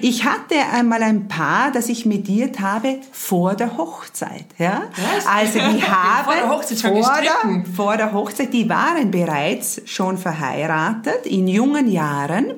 Ich 0.00 0.24
hatte 0.24 0.54
einmal 0.72 1.02
ein 1.02 1.28
Paar, 1.28 1.70
das 1.72 1.88
ich 1.88 2.06
mediert 2.06 2.60
habe 2.60 3.00
vor 3.12 3.54
der 3.54 3.76
Hochzeit. 3.76 4.46
Ja? 4.58 4.84
Was? 5.14 5.26
Also 5.26 5.58
die 5.58 5.82
haben 5.88 6.24
vor 6.24 6.34
der 6.34 6.48
Hochzeit 6.50 6.78
schon 6.78 7.02
vor 7.02 7.20
der, 7.22 7.64
vor 7.74 7.96
der 7.96 8.12
Hochzeit, 8.12 8.52
die 8.52 8.68
waren 8.68 9.10
bereits 9.10 9.82
schon 9.84 10.18
verheiratet 10.18 11.26
in 11.26 11.48
jungen 11.48 11.88
Jahren, 11.88 12.54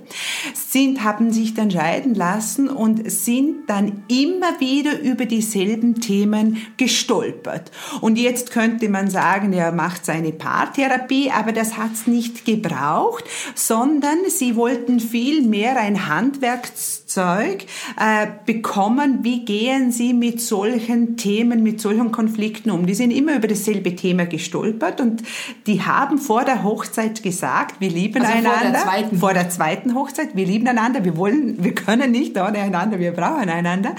sind, 0.55 1.03
haben 1.03 1.33
sich 1.33 1.55
dann 1.55 1.71
scheiden 1.71 2.15
lassen 2.15 2.69
und 2.69 3.11
sind 3.11 3.69
dann 3.69 4.05
immer 4.09 4.61
wieder 4.61 5.01
über 5.01 5.27
dieselben 5.27 6.01
Themen 6.01 6.59
gestolpert. 6.77 7.71
Und 8.01 8.17
jetzt 8.17 8.51
könnte 8.51 8.89
man 8.89 9.11
sagen, 9.11 9.53
er 9.53 9.73
macht 9.73 10.05
seine 10.05 10.33
Paartherapie, 10.33 11.31
aber 11.31 11.53
das 11.53 11.77
hat's 11.77 12.07
nicht 12.07 12.45
gebraucht, 12.45 13.25
sondern 13.55 14.19
sie 14.29 14.57
wollten 14.57 15.01
viel 15.01 15.43
mehr 15.43 15.79
ein 15.79 16.09
Handwerkszeug 16.09 16.88
äh, 17.17 18.27
bekommen. 18.47 19.21
Wie 19.23 19.45
gehen 19.45 19.93
sie 19.93 20.13
mit 20.13 20.41
solchen 20.41 21.17
Themen, 21.17 21.63
mit 21.63 21.81
solchen 21.81 22.13
Konflikten 22.13 22.71
um? 22.71 22.87
Die 22.87 22.95
sind 22.95 23.11
immer 23.11 23.37
über 23.37 23.49
dasselbe 23.49 23.97
Thema 23.97 24.27
gestolpert 24.27 25.01
und 25.01 25.23
die 25.67 25.83
haben 25.83 26.19
vor 26.19 26.45
der 26.45 26.63
Hochzeit 26.63 27.23
gesagt, 27.23 27.81
wir 27.81 27.91
lieben 27.91 28.23
also 28.23 28.33
einander. 28.33 28.59
Vor 28.61 28.71
der, 28.71 28.81
zweiten. 28.81 29.19
vor 29.19 29.35
der 29.35 29.51
zweiten 29.51 29.95
Hochzeit, 29.95 30.37
wir 30.37 30.47
lieben 30.47 30.69
einander, 30.69 31.05
wir 31.05 31.17
wollen, 31.17 31.63
wir 31.63 31.75
können 31.75 32.11
nicht 32.11 32.37
ohne 32.37 32.59
einander, 32.59 32.99
wir 32.99 33.13
brauchen 33.13 33.49
einander 33.49 33.95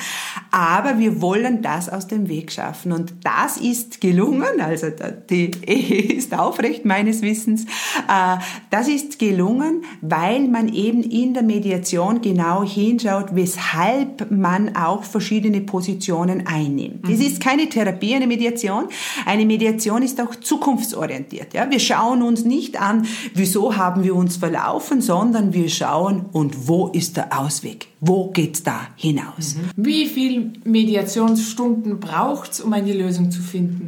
aber 0.52 0.98
wir 0.98 1.22
wollen 1.22 1.62
das 1.62 1.90
aus 1.90 2.08
dem 2.08 2.28
Weg 2.28 2.52
schaffen. 2.52 2.92
Und 2.92 3.14
das 3.24 3.58
ist 3.58 4.02
gelungen, 4.02 4.62
also 4.62 4.88
die 5.30 5.52
Ehe 5.66 6.14
ist 6.18 6.38
aufrecht 6.38 6.86
meines 6.86 7.22
Wissens, 7.22 7.66
äh, 7.66 8.38
das 8.70 8.88
ist 8.88 9.20
gelungen, 9.20 9.84
weil 10.02 10.48
man 10.48 10.70
eben 10.70 11.04
in 11.04 11.34
der 11.34 11.44
Mediation 11.44 12.22
genau 12.22 12.64
hinschaut, 12.80 13.36
weshalb 13.36 14.32
man 14.32 14.76
auch 14.76 15.04
verschiedene 15.04 15.62
Positionen 15.62 16.48
einnimmt. 16.48 17.08
Mhm. 17.08 17.12
Das 17.12 17.20
ist 17.20 17.42
keine 17.42 17.70
Therapie, 17.70 18.16
eine 18.16 18.28
Mediation. 18.28 18.86
Eine 19.26 19.46
Mediation 19.46 20.02
ist 20.02 20.20
auch 20.22 20.36
zukunftsorientiert. 20.36 21.54
Ja? 21.54 21.70
Wir 21.70 21.80
schauen 21.80 22.22
uns 22.22 22.46
nicht 22.46 22.80
an, 22.80 23.06
wieso 23.34 23.76
haben 23.78 24.04
wir 24.04 24.16
uns 24.16 24.38
verlaufen, 24.38 25.02
sondern 25.02 25.54
wir 25.54 25.70
schauen, 25.70 26.26
und 26.32 26.68
wo 26.68 26.88
ist 26.88 27.18
der 27.18 27.40
Ausweg? 27.40 27.88
Wo 28.02 28.32
geht's 28.32 28.64
da 28.64 28.88
hinaus? 28.96 29.56
Mhm. 29.56 29.86
Wie 29.86 30.06
viel 30.06 30.54
Mediationsstunden 30.64 32.00
braucht's, 32.00 32.62
um 32.62 32.74
eine 32.74 32.94
Lösung 32.94 33.32
zu 33.32 33.42
finden? 33.42 33.88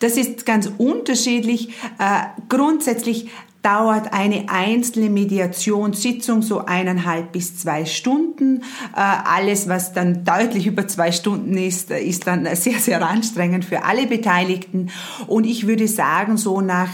Das 0.00 0.16
ist 0.16 0.44
ganz 0.46 0.70
unterschiedlich. 0.78 1.68
Äh, 1.98 2.24
grundsätzlich 2.48 3.28
dauert 3.62 4.12
eine 4.12 4.48
einzelne 4.48 5.08
Mediationssitzung 5.08 6.42
so 6.42 6.64
eineinhalb 6.66 7.32
bis 7.32 7.56
zwei 7.56 7.84
Stunden. 7.84 8.62
Äh, 8.94 9.00
alles, 9.00 9.68
was 9.68 9.92
dann 9.92 10.24
deutlich 10.24 10.66
über 10.66 10.88
zwei 10.88 11.12
Stunden 11.12 11.56
ist, 11.56 11.90
ist 11.90 12.26
dann 12.26 12.46
sehr, 12.56 12.78
sehr 12.78 13.06
anstrengend 13.06 13.64
für 13.64 13.84
alle 13.84 14.06
Beteiligten. 14.06 14.90
Und 15.26 15.44
ich 15.44 15.66
würde 15.66 15.86
sagen, 15.86 16.36
so 16.36 16.60
nach 16.60 16.90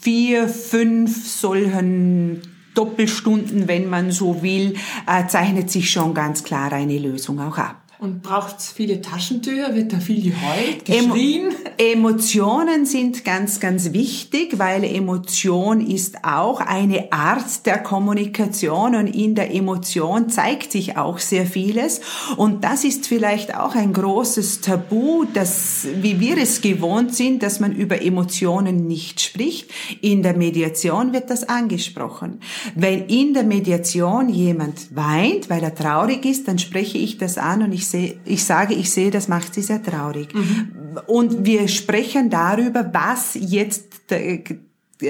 vier, 0.00 0.48
fünf 0.48 1.26
solchen 1.28 2.42
Doppelstunden, 2.74 3.68
wenn 3.68 3.88
man 3.88 4.10
so 4.12 4.42
will, 4.42 4.76
äh, 5.06 5.26
zeichnet 5.26 5.70
sich 5.70 5.90
schon 5.90 6.14
ganz 6.14 6.44
klar 6.44 6.72
eine 6.72 6.98
Lösung 6.98 7.40
auch 7.40 7.58
ab. 7.58 7.85
Und 7.98 8.22
braucht 8.22 8.58
es 8.58 8.72
viele 8.72 9.00
Taschentücher? 9.00 9.74
Wird 9.74 9.90
da 9.90 10.00
viel 10.00 10.22
geheult, 10.22 10.84
geschrien? 10.84 11.54
Emotionen 11.78 12.84
sind 12.84 13.24
ganz, 13.24 13.58
ganz 13.58 13.94
wichtig, 13.94 14.58
weil 14.58 14.84
Emotion 14.84 15.80
ist 15.80 16.22
auch 16.22 16.60
eine 16.60 17.10
Art 17.10 17.64
der 17.64 17.78
Kommunikation 17.78 18.94
und 18.96 19.06
in 19.06 19.34
der 19.34 19.54
Emotion 19.54 20.28
zeigt 20.28 20.72
sich 20.72 20.98
auch 20.98 21.18
sehr 21.18 21.46
vieles. 21.46 22.02
Und 22.36 22.64
das 22.64 22.84
ist 22.84 23.06
vielleicht 23.06 23.56
auch 23.56 23.74
ein 23.74 23.94
großes 23.94 24.60
Tabu, 24.60 25.24
dass, 25.32 25.86
wie 25.94 26.20
wir 26.20 26.36
es 26.36 26.60
gewohnt 26.60 27.14
sind, 27.14 27.42
dass 27.42 27.60
man 27.60 27.72
über 27.72 28.02
Emotionen 28.02 28.86
nicht 28.86 29.22
spricht. 29.22 29.70
In 30.02 30.22
der 30.22 30.36
Mediation 30.36 31.14
wird 31.14 31.30
das 31.30 31.48
angesprochen. 31.48 32.40
Wenn 32.74 33.06
in 33.06 33.32
der 33.32 33.44
Mediation 33.44 34.28
jemand 34.28 34.94
weint, 34.94 35.48
weil 35.48 35.62
er 35.62 35.74
traurig 35.74 36.26
ist, 36.26 36.46
dann 36.46 36.58
spreche 36.58 36.98
ich 36.98 37.16
das 37.16 37.38
an 37.38 37.62
und 37.62 37.72
ich 37.72 37.85
ich, 37.94 38.18
ich 38.24 38.44
sage, 38.44 38.74
ich 38.74 38.90
sehe, 38.90 39.10
das 39.10 39.28
macht 39.28 39.54
sie 39.54 39.62
sehr 39.62 39.82
traurig. 39.82 40.34
Mhm. 40.34 41.00
Und 41.06 41.44
wir 41.44 41.68
sprechen 41.68 42.30
darüber, 42.30 42.88
was 42.92 43.36
jetzt 43.38 43.84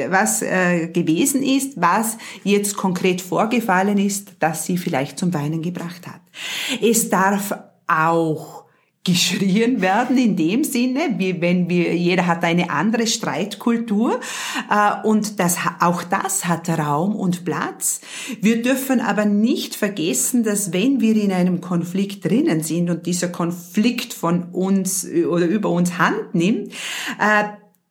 was 0.08 0.42
äh, 0.42 0.88
gewesen 0.88 1.42
ist, 1.42 1.80
was 1.80 2.18
jetzt 2.42 2.76
konkret 2.76 3.20
vorgefallen 3.20 3.98
ist, 3.98 4.32
dass 4.40 4.66
sie 4.66 4.78
vielleicht 4.78 5.18
zum 5.18 5.32
Weinen 5.32 5.62
gebracht 5.62 6.06
hat. 6.06 6.20
Es 6.82 7.08
darf 7.08 7.56
auch 7.86 8.55
geschrien 9.06 9.80
werden 9.80 10.18
in 10.18 10.34
dem 10.36 10.64
Sinne, 10.64 11.14
wie 11.16 11.40
wenn 11.40 11.68
wir, 11.68 11.94
jeder 11.94 12.26
hat 12.26 12.42
eine 12.42 12.70
andere 12.70 13.06
Streitkultur 13.06 14.18
äh, 14.68 15.06
und 15.06 15.38
das, 15.38 15.58
auch 15.80 16.02
das 16.02 16.46
hat 16.46 16.68
Raum 16.68 17.14
und 17.14 17.44
Platz. 17.44 18.00
Wir 18.40 18.62
dürfen 18.62 19.00
aber 19.00 19.24
nicht 19.24 19.76
vergessen, 19.76 20.42
dass 20.42 20.72
wenn 20.72 21.00
wir 21.00 21.14
in 21.14 21.32
einem 21.32 21.60
Konflikt 21.60 22.24
drinnen 22.24 22.62
sind 22.62 22.90
und 22.90 23.06
dieser 23.06 23.28
Konflikt 23.28 24.12
von 24.12 24.50
uns 24.52 25.06
oder 25.06 25.46
über 25.46 25.70
uns 25.70 25.98
Hand 25.98 26.34
nimmt, 26.34 26.72
äh, 27.20 27.44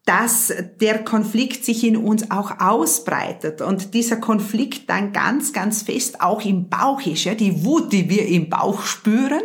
dass 0.05 0.53
der 0.79 1.03
Konflikt 1.03 1.65
sich 1.65 1.83
in 1.83 1.97
uns 1.97 2.29
auch 2.29 2.59
ausbreitet 2.59 3.61
und 3.61 3.95
dieser 3.95 4.17
Konflikt 4.17 4.87
dann 4.87 5.11
ganz, 5.11 5.51
ganz 5.51 5.81
fest 5.81 6.21
auch 6.21 6.45
im 6.45 6.69
Bauch 6.69 7.03
ist. 7.07 7.23
Ja, 7.23 7.33
die 7.33 7.65
Wut, 7.65 7.91
die 7.91 8.07
wir 8.07 8.27
im 8.27 8.47
Bauch 8.47 8.83
spüren, 8.83 9.41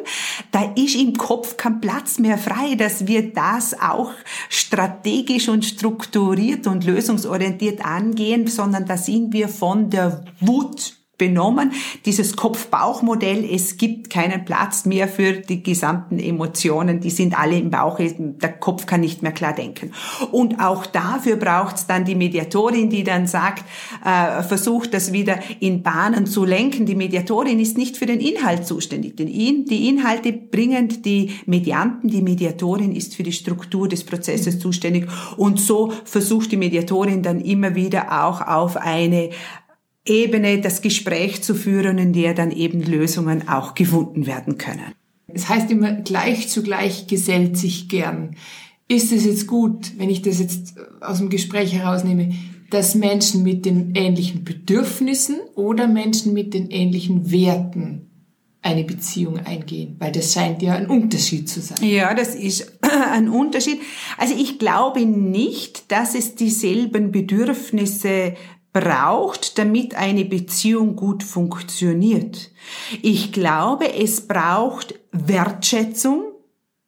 da 0.53 0.73
ist 0.77 0.97
im 0.97 1.17
Kopf 1.17 1.57
kein 1.57 1.81
Platz 1.81 2.19
mehr 2.19 2.37
frei, 2.37 2.75
dass 2.75 3.07
wir 3.07 3.33
das 3.33 3.79
auch 3.81 4.13
strategisch 4.51 5.49
und 5.49 5.65
strukturiert 5.65 6.67
und 6.67 6.85
lösungsorientiert 6.85 7.83
angehen, 7.83 8.47
sondern 8.47 8.85
da 8.85 8.99
sind 8.99 9.33
wir 9.33 9.49
von 9.49 9.89
der 9.89 10.27
Wut 10.41 11.00
benommen. 11.21 11.73
Dieses 12.07 12.35
Kopf-Bauch-Modell, 12.35 13.45
es 13.45 13.77
gibt 13.77 14.09
keinen 14.09 14.47
Platz 14.47 14.87
mehr 14.87 15.07
für 15.07 15.35
die 15.35 15.63
gesamten 15.63 16.19
Emotionen, 16.19 17.01
die 17.01 17.11
sind 17.11 17.39
alle 17.39 17.59
im 17.59 17.71
Bauch, 17.71 18.01
der 18.01 18.53
Kopf 18.55 18.87
kann 18.87 19.03
nicht 19.03 19.23
mehr 19.23 19.33
klar 19.33 19.55
denken. 19.55 19.93
Und 20.33 20.61
auch 20.61 20.87
dafür 20.87 21.37
braucht 21.37 21.77
es 21.77 21.87
dann 21.87 22.07
die 22.07 22.15
Mediatorin, 22.15 22.89
die 22.89 23.05
dann 23.05 23.27
sagt, 23.27 23.65
äh, 24.03 24.43
versucht 24.43 24.95
das 24.95 25.13
wieder 25.13 25.39
in 25.61 25.83
Bahnen 25.83 26.27
zu 26.27 26.47
lenken. 26.47 26.87
Die 26.87 26.95
Mediatorin 26.95 27.61
ist 27.61 27.77
nicht 27.77 27.99
für 27.99 28.07
den 28.07 28.21
Inhalt 28.21 28.67
zuständig, 28.67 29.19
denn 29.19 29.27
die 29.27 29.89
Inhalte 29.89 30.33
bringen 30.33 31.03
die 31.03 31.33
Medianten, 31.45 32.09
die 32.09 32.23
Mediatorin 32.23 32.97
ist 32.97 33.15
für 33.15 33.25
die 33.25 33.33
Struktur 33.33 33.89
des 33.89 34.05
Prozesses 34.05 34.59
zuständig 34.59 35.07
und 35.37 35.61
so 35.61 35.93
versucht 36.05 36.51
die 36.53 36.57
Mediatorin 36.57 37.23
dann 37.23 37.43
immer 37.43 37.75
wieder 37.75 38.25
auch 38.25 38.41
auf 38.41 38.79
eine 38.79 39.31
Ebene 40.07 40.61
das 40.61 40.83
Gespräch 40.83 41.43
zu 41.43 41.55
führen, 41.55 41.99
in 41.99 42.13
der 42.13 42.35
dann 42.35 42.51
eben 42.51 42.83
Lösungen 42.83 43.49
auch 43.49 43.75
gefunden 43.75 44.27
werden 44.27 44.59
können. 44.59 44.95
Es 45.29 45.49
heißt 45.49 45.71
immer, 45.71 45.93
gleich 45.93 46.49
zu 46.49 46.63
gleich 46.63 47.07
gesellt 47.07 47.57
sich 47.57 47.89
gern. 47.89 48.37
Ist 48.89 49.13
es 49.13 49.25
jetzt 49.25 49.47
gut, 49.47 49.93
wenn 49.99 50.11
ich 50.11 50.23
das 50.23 50.41
jetzt 50.41 50.75
aus 51.01 51.19
dem 51.19 51.29
Gespräch 51.29 51.73
herausnehme, 51.75 52.35
dass 52.71 52.95
Menschen 52.95 53.43
mit 53.43 53.67
den 53.67 53.95
ähnlichen 53.95 54.45
Bedürfnissen 54.45 55.37
oder 55.55 55.87
Menschen 55.87 56.33
mit 56.33 56.55
den 56.55 56.71
ähnlichen 56.71 57.31
Werten 57.31 58.07
eine 58.63 58.85
Beziehung 58.85 59.39
eingehen, 59.39 59.97
weil 59.99 60.13
das 60.13 60.33
scheint 60.35 60.61
ja 60.63 60.75
ein 60.75 60.87
Unterschied 60.87 61.49
zu 61.49 61.61
sein. 61.61 61.79
Ja, 61.83 62.13
das 62.15 62.35
ist 62.35 62.79
ein 63.13 63.29
Unterschied. 63.29 63.81
Also 64.19 64.35
ich 64.37 64.59
glaube 64.59 65.05
nicht, 65.07 65.91
dass 65.91 66.15
es 66.15 66.35
dieselben 66.35 67.11
Bedürfnisse 67.11 68.35
braucht, 68.73 69.59
damit 69.59 69.95
eine 69.95 70.25
Beziehung 70.25 70.97
gut 70.97 71.23
funktioniert. 71.23 72.51
Ich 73.03 73.33
glaube, 73.33 73.93
es 73.95 74.27
braucht 74.27 74.95
Wertschätzung, 75.13 76.33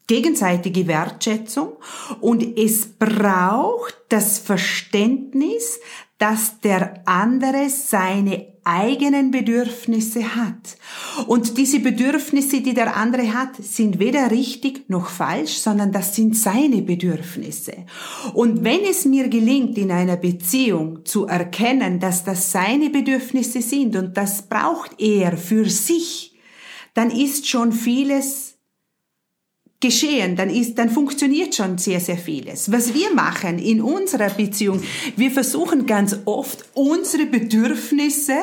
gegenseitige 0.06 0.86
Wertschätzung 0.86 1.72
und 2.20 2.58
es 2.58 2.86
braucht 2.86 3.96
das 4.08 4.38
Verständnis, 4.38 5.80
dass 6.18 6.60
der 6.60 7.02
andere 7.06 7.68
seine 7.68 8.51
eigenen 8.64 9.30
Bedürfnisse 9.30 10.36
hat. 10.36 10.76
Und 11.26 11.58
diese 11.58 11.80
Bedürfnisse, 11.80 12.60
die 12.60 12.74
der 12.74 12.96
andere 12.96 13.34
hat, 13.34 13.56
sind 13.56 13.98
weder 13.98 14.30
richtig 14.30 14.88
noch 14.88 15.08
falsch, 15.08 15.54
sondern 15.54 15.92
das 15.92 16.14
sind 16.14 16.36
seine 16.36 16.82
Bedürfnisse. 16.82 17.74
Und 18.34 18.62
wenn 18.64 18.84
es 18.84 19.04
mir 19.04 19.28
gelingt, 19.28 19.76
in 19.78 19.90
einer 19.90 20.16
Beziehung 20.16 21.04
zu 21.04 21.26
erkennen, 21.26 21.98
dass 21.98 22.24
das 22.24 22.52
seine 22.52 22.90
Bedürfnisse 22.90 23.62
sind 23.62 23.96
und 23.96 24.16
das 24.16 24.42
braucht 24.42 25.00
er 25.00 25.36
für 25.36 25.68
sich, 25.68 26.34
dann 26.94 27.10
ist 27.10 27.48
schon 27.48 27.72
vieles 27.72 28.51
geschehen, 29.82 30.36
dann 30.36 30.48
ist, 30.48 30.78
dann 30.78 30.88
funktioniert 30.88 31.54
schon 31.54 31.76
sehr, 31.76 32.00
sehr 32.00 32.16
vieles. 32.16 32.72
Was 32.72 32.94
wir 32.94 33.12
machen 33.12 33.58
in 33.58 33.82
unserer 33.82 34.30
Beziehung, 34.30 34.82
wir 35.16 35.30
versuchen 35.30 35.84
ganz 35.84 36.16
oft 36.24 36.64
unsere 36.72 37.26
Bedürfnisse 37.26 38.36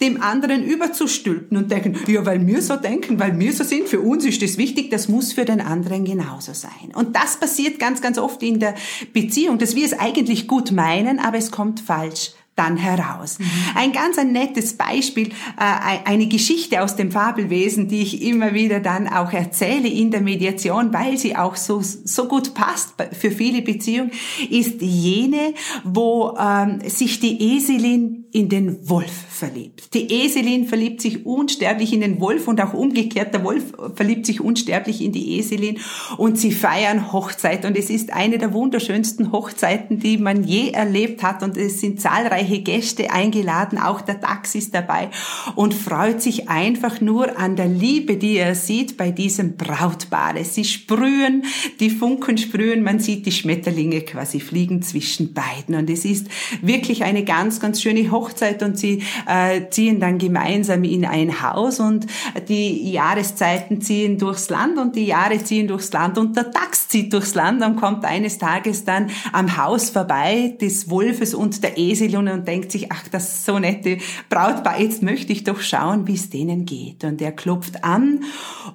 dem 0.00 0.20
anderen 0.20 0.62
überzustülpen 0.62 1.56
und 1.56 1.70
denken, 1.70 1.96
ja, 2.06 2.26
weil 2.26 2.46
wir 2.46 2.60
so 2.60 2.76
denken, 2.76 3.18
weil 3.18 3.38
wir 3.38 3.52
so 3.54 3.64
sind, 3.64 3.88
für 3.88 4.00
uns 4.00 4.26
ist 4.26 4.42
das 4.42 4.58
wichtig, 4.58 4.90
das 4.90 5.08
muss 5.08 5.32
für 5.32 5.46
den 5.46 5.60
anderen 5.60 6.04
genauso 6.04 6.52
sein. 6.52 6.92
Und 6.94 7.16
das 7.16 7.38
passiert 7.38 7.78
ganz, 7.78 8.02
ganz 8.02 8.18
oft 8.18 8.42
in 8.42 8.58
der 8.58 8.74
Beziehung, 9.12 9.58
dass 9.58 9.76
wir 9.76 9.86
es 9.86 9.98
eigentlich 9.98 10.48
gut 10.48 10.72
meinen, 10.72 11.20
aber 11.20 11.38
es 11.38 11.50
kommt 11.50 11.80
falsch 11.80 12.32
dann 12.56 12.76
heraus. 12.76 13.38
Mhm. 13.38 13.46
Ein 13.74 13.92
ganz 13.92 14.18
ein 14.18 14.32
nettes 14.32 14.74
Beispiel, 14.74 15.28
äh, 15.28 15.98
eine 16.04 16.26
Geschichte 16.26 16.82
aus 16.82 16.96
dem 16.96 17.10
Fabelwesen, 17.10 17.88
die 17.88 18.02
ich 18.02 18.22
immer 18.22 18.52
wieder 18.52 18.80
dann 18.80 19.08
auch 19.08 19.32
erzähle 19.32 19.88
in 19.88 20.10
der 20.10 20.20
Mediation, 20.20 20.92
weil 20.92 21.16
sie 21.16 21.36
auch 21.36 21.56
so, 21.56 21.80
so 21.82 22.28
gut 22.28 22.54
passt 22.54 22.94
für 23.12 23.30
viele 23.30 23.62
Beziehungen, 23.62 24.10
ist 24.50 24.82
jene, 24.82 25.54
wo 25.84 26.36
ähm, 26.38 26.80
sich 26.86 27.20
die 27.20 27.56
Eselin 27.56 28.26
in 28.32 28.48
den 28.48 28.88
Wolf 28.88 29.29
verliebt. 29.40 29.94
Die 29.94 30.12
Eselin 30.12 30.66
verliebt 30.66 31.00
sich 31.00 31.26
unsterblich 31.26 31.92
in 31.92 32.02
den 32.02 32.20
Wolf 32.20 32.46
und 32.46 32.60
auch 32.60 32.74
umgekehrt, 32.74 33.34
der 33.34 33.42
Wolf 33.42 33.72
verliebt 33.94 34.26
sich 34.26 34.40
unsterblich 34.40 35.02
in 35.02 35.12
die 35.12 35.38
Eselin 35.38 35.78
und 36.18 36.38
sie 36.38 36.52
feiern 36.52 37.12
Hochzeit 37.12 37.64
und 37.64 37.76
es 37.76 37.90
ist 37.90 38.12
eine 38.12 38.38
der 38.38 38.52
wunderschönsten 38.52 39.32
Hochzeiten, 39.32 39.98
die 39.98 40.18
man 40.18 40.44
je 40.44 40.70
erlebt 40.70 41.22
hat 41.22 41.42
und 41.42 41.56
es 41.56 41.80
sind 41.80 42.00
zahlreiche 42.00 42.60
Gäste 42.60 43.10
eingeladen, 43.10 43.78
auch 43.78 44.02
der 44.02 44.16
Dachs 44.16 44.54
ist 44.54 44.74
dabei 44.74 45.08
und 45.56 45.72
freut 45.72 46.20
sich 46.20 46.48
einfach 46.48 47.00
nur 47.00 47.38
an 47.38 47.56
der 47.56 47.68
Liebe, 47.68 48.16
die 48.18 48.36
er 48.36 48.54
sieht 48.54 48.98
bei 48.98 49.10
diesem 49.10 49.56
Brautpaar. 49.56 50.34
Sie 50.44 50.64
sprühen, 50.64 51.44
die 51.80 51.90
Funken 51.90 52.36
sprühen, 52.36 52.82
man 52.82 53.00
sieht 53.00 53.24
die 53.24 53.32
Schmetterlinge 53.32 54.02
quasi 54.02 54.38
fliegen 54.38 54.82
zwischen 54.82 55.32
beiden 55.32 55.74
und 55.74 55.88
es 55.88 56.04
ist 56.04 56.26
wirklich 56.60 57.04
eine 57.04 57.24
ganz, 57.24 57.58
ganz 57.58 57.80
schöne 57.80 58.10
Hochzeit 58.10 58.62
und 58.62 58.78
sie 58.78 59.02
äh, 59.30 59.70
ziehen 59.70 60.00
dann 60.00 60.18
gemeinsam 60.18 60.82
in 60.82 61.04
ein 61.04 61.40
Haus 61.42 61.78
und 61.78 62.06
die 62.48 62.90
Jahreszeiten 62.90 63.80
ziehen 63.80 64.18
durchs 64.18 64.50
Land 64.50 64.76
und 64.76 64.96
die 64.96 65.06
Jahre 65.06 65.42
ziehen 65.42 65.68
durchs 65.68 65.92
Land 65.92 66.18
und 66.18 66.36
der 66.36 66.44
Dachs 66.44 66.88
zieht 66.88 67.12
durchs 67.12 67.34
Land 67.34 67.62
und 67.62 67.76
kommt 67.76 68.04
eines 68.04 68.38
Tages 68.38 68.84
dann 68.84 69.10
am 69.32 69.56
Haus 69.56 69.90
vorbei 69.90 70.56
des 70.60 70.90
Wolfes 70.90 71.34
und 71.34 71.62
der 71.62 71.78
Esel 71.78 72.16
und 72.16 72.48
denkt 72.48 72.72
sich, 72.72 72.90
ach, 72.90 73.06
das 73.08 73.44
so 73.44 73.58
nette 73.60 73.98
Brautpaar, 74.28 74.80
jetzt 74.80 75.02
möchte 75.02 75.32
ich 75.32 75.44
doch 75.44 75.60
schauen, 75.60 76.08
wie 76.08 76.14
es 76.14 76.30
denen 76.30 76.64
geht. 76.64 77.04
Und 77.04 77.22
er 77.22 77.32
klopft 77.32 77.84
an 77.84 78.24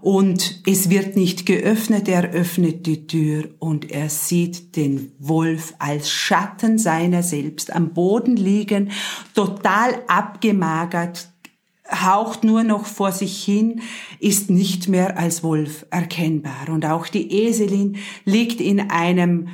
und 0.02 0.62
es 0.66 0.90
wird 0.90 1.18
nicht 1.18 1.46
geöffnet, 1.46 2.08
er 2.08 2.32
öffnet 2.32 2.86
die 2.86 3.08
Tür 3.08 3.50
und 3.60 3.92
er 3.92 4.10
sieht 4.10 4.78
den 4.78 5.12
Wolf 5.20 5.74
als 5.80 6.10
Schatten 6.10 6.78
seiner 6.78 7.24
selbst 7.24 7.76
am 7.76 7.90
Boden 7.90 8.38
liegen, 8.38 8.92
total 9.34 9.96
abgemagert, 10.46 11.30
haucht 11.90 12.44
nur 12.44 12.64
noch 12.64 12.86
vor 12.86 13.12
sich 13.12 13.44
hin, 13.44 13.82
ist 14.20 14.50
nicht 14.50 14.88
mehr 14.88 15.18
als 15.18 15.44
Wolf 15.44 15.86
erkennbar. 15.92 16.70
Und 16.70 16.86
auch 16.86 17.08
die 17.08 17.32
Eselin 17.32 17.98
liegt 18.26 18.60
in 18.60 18.90
einem 18.90 19.50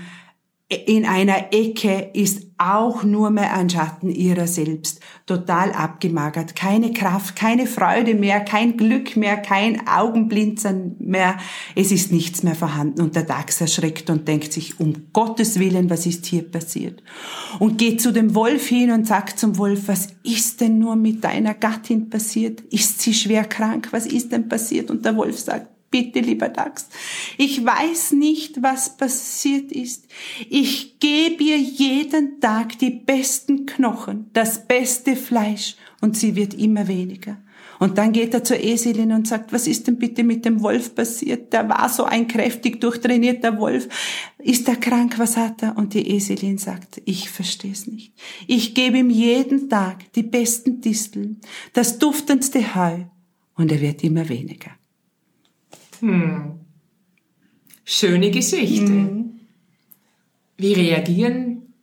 in 0.71 1.05
einer 1.05 1.51
Ecke 1.51 2.11
ist 2.13 2.47
auch 2.57 3.03
nur 3.03 3.29
mehr 3.31 3.53
ein 3.57 3.69
Schatten 3.69 4.09
ihrer 4.09 4.47
selbst, 4.47 5.01
total 5.25 5.71
abgemagert, 5.71 6.55
keine 6.55 6.93
Kraft, 6.93 7.35
keine 7.35 7.65
Freude 7.65 8.13
mehr, 8.13 8.39
kein 8.39 8.77
Glück 8.77 9.17
mehr, 9.17 9.35
kein 9.37 9.87
Augenblinzern 9.87 10.95
mehr, 10.99 11.37
es 11.75 11.91
ist 11.91 12.11
nichts 12.11 12.43
mehr 12.43 12.55
vorhanden 12.55 13.01
und 13.01 13.15
der 13.15 13.23
Dachs 13.23 13.59
erschreckt 13.59 14.09
und 14.09 14.27
denkt 14.27 14.53
sich, 14.53 14.79
um 14.79 15.07
Gottes 15.11 15.59
Willen, 15.59 15.89
was 15.89 16.05
ist 16.05 16.25
hier 16.27 16.43
passiert? 16.49 17.01
Und 17.59 17.77
geht 17.77 17.99
zu 17.99 18.13
dem 18.13 18.35
Wolf 18.35 18.67
hin 18.67 18.91
und 18.91 19.07
sagt 19.07 19.39
zum 19.39 19.57
Wolf, 19.57 19.87
was 19.87 20.09
ist 20.23 20.61
denn 20.61 20.77
nur 20.79 20.95
mit 20.95 21.23
deiner 21.23 21.55
Gattin 21.55 22.09
passiert? 22.09 22.61
Ist 22.61 23.01
sie 23.01 23.13
schwer 23.13 23.43
krank? 23.43 23.89
Was 23.91 24.05
ist 24.05 24.31
denn 24.31 24.47
passiert? 24.47 24.91
Und 24.91 25.03
der 25.03 25.17
Wolf 25.17 25.39
sagt, 25.39 25.70
Bitte, 25.91 26.21
lieber 26.21 26.47
Dax, 26.47 26.87
ich 27.37 27.65
weiß 27.65 28.13
nicht, 28.13 28.63
was 28.63 28.95
passiert 28.95 29.73
ist. 29.73 30.07
Ich 30.49 30.99
gebe 30.99 31.43
ihr 31.43 31.57
jeden 31.57 32.39
Tag 32.39 32.79
die 32.79 32.91
besten 32.91 33.65
Knochen, 33.65 34.29
das 34.31 34.67
beste 34.67 35.17
Fleisch 35.17 35.75
und 35.99 36.15
sie 36.15 36.37
wird 36.37 36.53
immer 36.53 36.87
weniger. 36.87 37.37
Und 37.77 37.97
dann 37.97 38.13
geht 38.13 38.33
er 38.33 38.43
zur 38.43 38.59
Eselin 38.59 39.11
und 39.11 39.27
sagt, 39.27 39.51
was 39.51 39.67
ist 39.67 39.87
denn 39.87 39.97
bitte 39.97 40.23
mit 40.23 40.45
dem 40.45 40.61
Wolf 40.61 40.93
passiert? 40.93 41.51
Der 41.51 41.67
war 41.67 41.89
so 41.89 42.03
ein 42.03 42.27
kräftig 42.27 42.79
durchtrainierter 42.79 43.57
Wolf. 43.57 43.89
Ist 44.37 44.67
er 44.69 44.75
krank? 44.75 45.17
Was 45.17 45.35
hat 45.35 45.63
er? 45.63 45.75
Und 45.75 45.95
die 45.95 46.07
Eselin 46.11 46.59
sagt, 46.59 47.01
ich 47.05 47.29
verstehe 47.29 47.71
es 47.71 47.87
nicht. 47.87 48.13
Ich 48.47 48.75
gebe 48.75 48.99
ihm 48.99 49.09
jeden 49.09 49.67
Tag 49.67 50.13
die 50.13 50.23
besten 50.23 50.79
Disteln, 50.79 51.41
das 51.73 51.97
duftendste 51.97 52.75
Heu 52.75 53.05
und 53.55 53.71
er 53.71 53.81
wird 53.81 54.03
immer 54.03 54.29
weniger. 54.29 54.71
Hm. 56.01 56.59
Schöne 57.85 58.31
Geschichte. 58.31 59.09
Wie 60.57 60.73
reagieren 60.73 61.73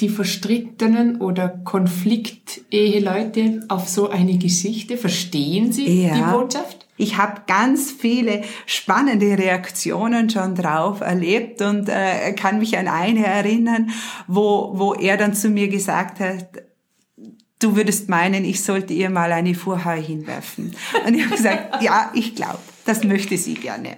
die 0.00 0.08
verstrittenen 0.08 1.20
oder 1.20 1.48
Konflikteheleute 1.48 3.64
auf 3.68 3.88
so 3.88 4.10
eine 4.10 4.36
Geschichte? 4.38 4.96
Verstehen 4.96 5.72
sie 5.72 6.04
Ja. 6.04 6.14
die 6.14 6.32
Botschaft? 6.32 6.86
Ich 6.96 7.16
habe 7.16 7.42
ganz 7.46 7.90
viele 7.90 8.42
spannende 8.66 9.38
Reaktionen 9.38 10.28
schon 10.28 10.54
drauf 10.54 11.00
erlebt 11.00 11.62
und 11.62 11.88
äh, 11.88 12.32
kann 12.34 12.58
mich 12.58 12.76
an 12.76 12.88
eine 12.88 13.24
erinnern, 13.26 13.90
wo, 14.26 14.72
wo 14.74 14.94
er 14.94 15.16
dann 15.16 15.34
zu 15.34 15.48
mir 15.48 15.68
gesagt 15.68 16.20
hat, 16.20 16.48
du 17.58 17.76
würdest 17.76 18.08
meinen, 18.08 18.44
ich 18.44 18.62
sollte 18.62 18.92
ihr 18.92 19.10
mal 19.10 19.32
eine 19.32 19.54
Vorhau 19.54 19.92
hinwerfen. 19.92 20.72
Und 21.06 21.14
ich 21.14 21.24
habe 21.24 21.36
gesagt, 21.36 21.82
ja, 21.82 22.10
ich 22.14 22.34
glaube, 22.34 22.58
das 22.92 23.04
möchte 23.04 23.38
sie 23.38 23.54
gerne. 23.54 23.96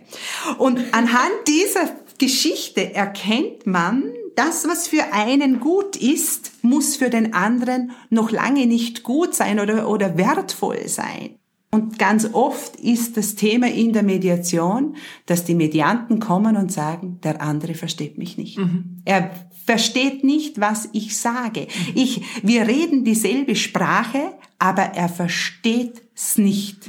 Und 0.58 0.78
anhand 0.92 1.32
dieser 1.48 1.90
Geschichte 2.18 2.94
erkennt 2.94 3.66
man, 3.66 4.04
das, 4.36 4.68
was 4.68 4.86
für 4.86 5.12
einen 5.12 5.58
gut 5.58 5.96
ist, 5.96 6.52
muss 6.62 6.94
für 6.96 7.10
den 7.10 7.34
anderen 7.34 7.90
noch 8.10 8.30
lange 8.30 8.66
nicht 8.66 9.02
gut 9.02 9.34
sein 9.34 9.58
oder, 9.58 9.88
oder 9.88 10.16
wertvoll 10.16 10.86
sein. 10.86 11.36
Und 11.72 11.98
ganz 11.98 12.28
oft 12.32 12.76
ist 12.76 13.16
das 13.16 13.34
Thema 13.34 13.68
in 13.68 13.92
der 13.92 14.04
Mediation, 14.04 14.94
dass 15.26 15.44
die 15.44 15.56
Medianten 15.56 16.20
kommen 16.20 16.56
und 16.56 16.70
sagen, 16.70 17.18
der 17.24 17.42
andere 17.42 17.74
versteht 17.74 18.16
mich 18.16 18.38
nicht. 18.38 18.58
Er 19.04 19.32
versteht 19.66 20.22
nicht, 20.22 20.60
was 20.60 20.88
ich 20.92 21.16
sage. 21.16 21.66
Ich, 21.96 22.22
wir 22.44 22.68
reden 22.68 23.04
dieselbe 23.04 23.56
Sprache, 23.56 24.34
aber 24.60 24.82
er 24.82 25.08
versteht's 25.08 26.38
nicht, 26.38 26.88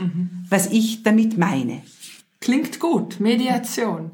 was 0.50 0.72
ich 0.72 1.02
damit 1.02 1.38
meine. 1.38 1.82
Klingt 2.46 2.80
gut. 2.80 3.20
Mediation. 3.20 4.12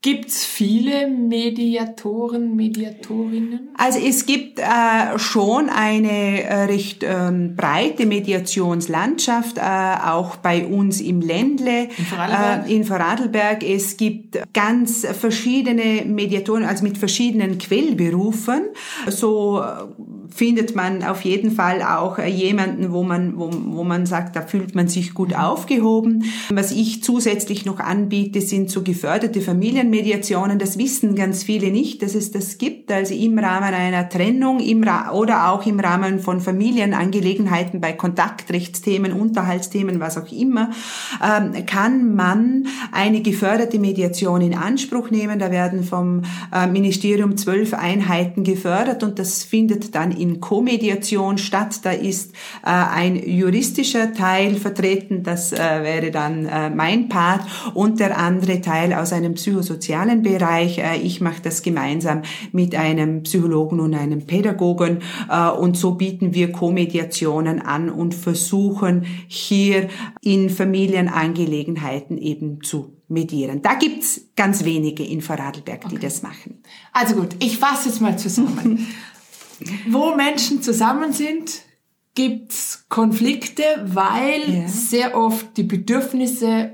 Gibt's 0.00 0.44
viele 0.44 1.08
Mediatoren, 1.08 2.54
Mediatorinnen? 2.54 3.70
Also 3.76 3.98
es 3.98 4.26
gibt 4.26 4.60
äh, 4.60 5.18
schon 5.18 5.68
eine 5.68 6.44
äh, 6.44 6.64
recht 6.66 7.02
ähm, 7.02 7.56
breite 7.56 8.06
Mediationslandschaft, 8.06 9.58
äh, 9.58 9.60
auch 9.60 10.36
bei 10.36 10.66
uns 10.66 11.00
im 11.00 11.20
Ländle, 11.20 11.88
In 11.96 12.04
Vorarlberg? 12.04 12.68
Äh, 12.68 12.76
in 12.76 12.84
Vorarlberg. 12.84 13.62
Es 13.64 13.96
gibt 13.96 14.38
ganz 14.52 15.04
verschiedene 15.04 16.04
Mediatoren, 16.04 16.62
also 16.62 16.84
mit 16.84 16.96
verschiedenen 16.96 17.58
Quellberufen. 17.58 18.68
So 19.08 19.60
äh, 19.60 19.82
findet 20.30 20.74
man 20.74 21.02
auf 21.02 21.22
jeden 21.22 21.50
Fall 21.50 21.82
auch 21.82 22.18
äh, 22.18 22.28
jemanden, 22.28 22.92
wo 22.92 23.02
man, 23.02 23.36
wo, 23.36 23.50
wo 23.52 23.84
man 23.84 24.06
sagt, 24.06 24.36
da 24.36 24.42
fühlt 24.42 24.74
man 24.74 24.88
sich 24.88 25.14
gut 25.14 25.34
aufgehoben. 25.34 26.24
Was 26.50 26.72
ich 26.72 27.02
zusätzlich 27.02 27.64
noch 27.64 27.80
anbiete, 27.80 28.40
sind 28.40 28.70
so 28.70 28.82
geförderte 28.82 29.40
Familienmediationen. 29.40 30.58
Das 30.58 30.78
wissen 30.78 31.14
ganz 31.14 31.42
viele 31.42 31.70
nicht, 31.70 32.02
dass 32.02 32.14
es 32.14 32.30
das 32.30 32.58
gibt. 32.58 32.92
Also 32.92 33.14
im 33.14 33.38
Rahmen 33.38 33.74
einer 33.74 34.08
Trennung 34.08 34.60
im 34.60 34.82
Ra 34.82 35.12
oder 35.12 35.50
auch 35.50 35.66
im 35.66 35.80
Rahmen 35.80 36.18
von 36.18 36.40
Familienangelegenheiten 36.40 37.80
bei 37.80 37.92
Kontaktrechtsthemen, 37.92 39.12
Unterhaltsthemen, 39.12 40.00
was 40.00 40.18
auch 40.18 40.30
immer, 40.30 40.70
ähm, 41.22 41.66
kann 41.66 42.14
man 42.14 42.66
eine 42.92 43.22
geförderte 43.22 43.78
Mediation 43.78 44.40
in 44.40 44.54
Anspruch 44.54 45.10
nehmen. 45.10 45.38
Da 45.38 45.50
werden 45.50 45.84
vom 45.84 46.22
äh, 46.52 46.66
Ministerium 46.66 47.36
zwölf 47.36 47.74
Einheiten 47.74 48.44
gefördert 48.44 49.02
und 49.02 49.18
das 49.18 49.44
findet 49.44 49.94
dann 49.94 50.17
in 50.18 50.40
Co-Mediation 50.40 51.38
statt. 51.38 51.80
Da 51.84 51.92
ist 51.92 52.32
äh, 52.62 52.70
ein 52.70 53.16
juristischer 53.16 54.12
Teil 54.12 54.54
vertreten, 54.54 55.22
das 55.22 55.52
äh, 55.52 55.56
wäre 55.56 56.10
dann 56.10 56.46
äh, 56.46 56.70
mein 56.70 57.08
Part 57.08 57.42
und 57.74 58.00
der 58.00 58.18
andere 58.18 58.60
Teil 58.60 58.92
aus 58.92 59.12
einem 59.12 59.34
psychosozialen 59.34 60.22
Bereich. 60.22 60.78
Äh, 60.78 60.96
ich 60.96 61.20
mache 61.20 61.42
das 61.42 61.62
gemeinsam 61.62 62.22
mit 62.52 62.74
einem 62.74 63.22
Psychologen 63.22 63.80
und 63.80 63.94
einem 63.94 64.26
Pädagogen 64.26 64.98
äh, 65.30 65.48
und 65.48 65.76
so 65.76 65.92
bieten 65.94 66.34
wir 66.34 66.52
Co-Mediationen 66.52 67.60
an 67.60 67.90
und 67.90 68.14
versuchen 68.14 69.06
hier 69.26 69.88
in 70.22 70.50
Familienangelegenheiten 70.50 72.18
eben 72.18 72.62
zu 72.62 72.98
medieren. 73.08 73.62
Da 73.62 73.74
gibt's 73.74 74.20
ganz 74.36 74.64
wenige 74.64 75.04
in 75.04 75.22
Vorarlberg, 75.22 75.88
die 75.88 75.98
das 75.98 76.22
machen. 76.22 76.62
Also 76.92 77.14
gut, 77.16 77.36
ich 77.40 77.58
fasse 77.58 77.88
jetzt 77.88 78.00
mal 78.00 78.18
zusammen. 78.18 78.86
Wo 79.88 80.14
Menschen 80.14 80.62
zusammen 80.62 81.12
sind, 81.12 81.62
gibt's 82.14 82.86
Konflikte, 82.88 83.62
weil 83.84 84.62
Ja. 84.62 84.68
sehr 84.68 85.16
oft 85.16 85.56
die 85.56 85.62
Bedürfnisse 85.62 86.72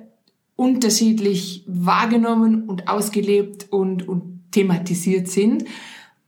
unterschiedlich 0.56 1.64
wahrgenommen 1.66 2.64
und 2.68 2.88
ausgelebt 2.88 3.66
und, 3.70 4.08
und 4.08 4.40
thematisiert 4.52 5.28
sind. 5.28 5.64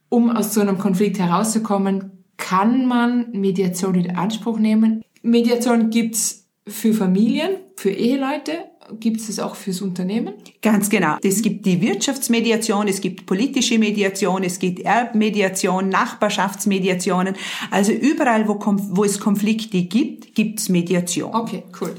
Um 0.08 0.30
aus 0.30 0.52
so 0.54 0.60
einem 0.60 0.78
Konflikt 0.78 1.18
herauszukommen, 1.18 2.10
kann 2.36 2.86
man 2.86 3.32
Mediation 3.32 3.94
in 3.94 4.16
Anspruch 4.16 4.58
nehmen. 4.58 5.02
Mediation 5.22 5.90
gibt's 5.90 6.46
für 6.66 6.92
Familien, 6.92 7.52
für 7.76 7.90
Eheleute, 7.90 8.52
gibt's 9.00 9.28
es 9.28 9.38
auch 9.38 9.56
fürs 9.56 9.82
Unternehmen. 9.82 10.34
Ganz 10.62 10.88
genau. 10.88 11.16
Es 11.22 11.42
gibt 11.42 11.66
die 11.66 11.80
Wirtschaftsmediation, 11.80 12.88
es 12.88 13.00
gibt 13.00 13.26
politische 13.26 13.78
Mediation, 13.78 14.42
es 14.44 14.58
gibt 14.58 14.80
Erbmediation, 14.80 15.88
Nachbarschaftsmediationen. 15.88 17.34
Also 17.70 17.92
überall, 17.92 18.48
wo, 18.48 18.58
wo 18.60 19.04
es 19.04 19.20
Konflikte 19.20 19.82
gibt, 19.82 20.34
gibt's 20.34 20.68
Mediation. 20.68 21.34
Okay, 21.34 21.62
cool. 21.80 21.94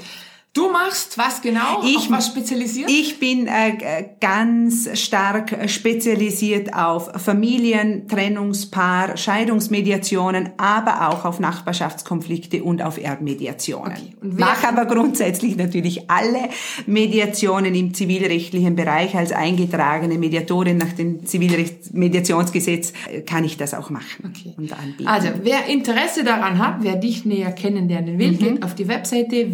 Du 0.57 0.71
machst 0.71 1.17
was 1.19 1.41
genau? 1.41 1.83
Ich- 1.85 1.97
auf 1.97 2.09
was 2.11 2.27
spezialisiert? 2.27 2.89
Ich 2.89 3.19
bin 3.19 3.45
äh, 3.45 4.05
ganz 4.19 4.89
stark 4.99 5.69
spezialisiert 5.69 6.73
auf 6.73 7.11
Familien, 7.23 8.07
Trennungspaar, 8.07 9.17
Scheidungsmediationen, 9.17 10.49
aber 10.57 11.09
auch 11.09 11.25
auf 11.25 11.39
Nachbarschaftskonflikte 11.39 12.63
und 12.63 12.81
auf 12.81 12.97
Erbmediationen. 12.97 13.91
Okay. 13.91 14.13
Und 14.21 14.39
Mache 14.39 14.67
aber 14.67 14.85
grundsätzlich 14.85 15.57
natürlich 15.57 16.09
alle 16.09 16.49
Mediationen 16.87 17.75
im 17.75 17.93
zivilrechtlichen 17.93 18.75
Bereich 18.75 19.15
als 19.15 19.31
eingetragene 19.31 20.17
Mediatorin 20.17 20.77
nach 20.77 20.93
dem 20.93 21.23
Zivilrechtsmediationsgesetz 21.25 22.93
äh, 23.11 23.21
kann 23.21 23.43
ich 23.43 23.57
das 23.57 23.75
auch 23.75 23.89
machen 23.91 24.33
Okay. 24.35 24.53
und 24.57 24.73
anbieten. 24.73 25.07
Also, 25.07 25.27
wer 25.43 25.67
Interesse 25.67 26.23
daran 26.23 26.57
hat, 26.57 26.77
wer 26.81 26.95
dich 26.95 27.25
näher 27.25 27.51
kennenlernen 27.51 28.17
will, 28.17 28.31
Mhm. 28.31 28.37
geht 28.39 28.63
auf 28.63 28.73
die 28.73 28.87
Webseite 28.87 29.53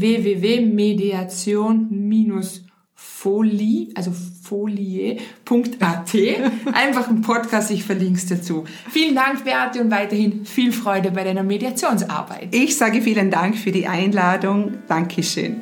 www.mediation-folie, 0.98 3.90
also 3.96 4.12
folie.at. 4.44 6.14
Einfach 6.74 7.10
ein 7.10 7.22
Podcast, 7.22 7.72
ich 7.72 7.84
verlinke 7.84 8.20
es 8.20 8.28
dazu. 8.28 8.66
Vielen 8.90 9.16
Dank, 9.16 9.44
Beate, 9.44 9.82
und 9.82 9.90
weiterhin 9.92 10.46
viel 10.46 10.72
Freude 10.72 11.10
bei 11.12 11.24
deiner 11.24 11.42
Mediationsarbeit. 11.44 12.54
ich 12.54 12.78
sage 12.78 13.02
vielen 13.02 13.32
Dank 13.32 13.58
für 13.58 13.72
die 13.72 13.88
Einladung. 13.88 14.74
Dankeschön. 14.88 15.62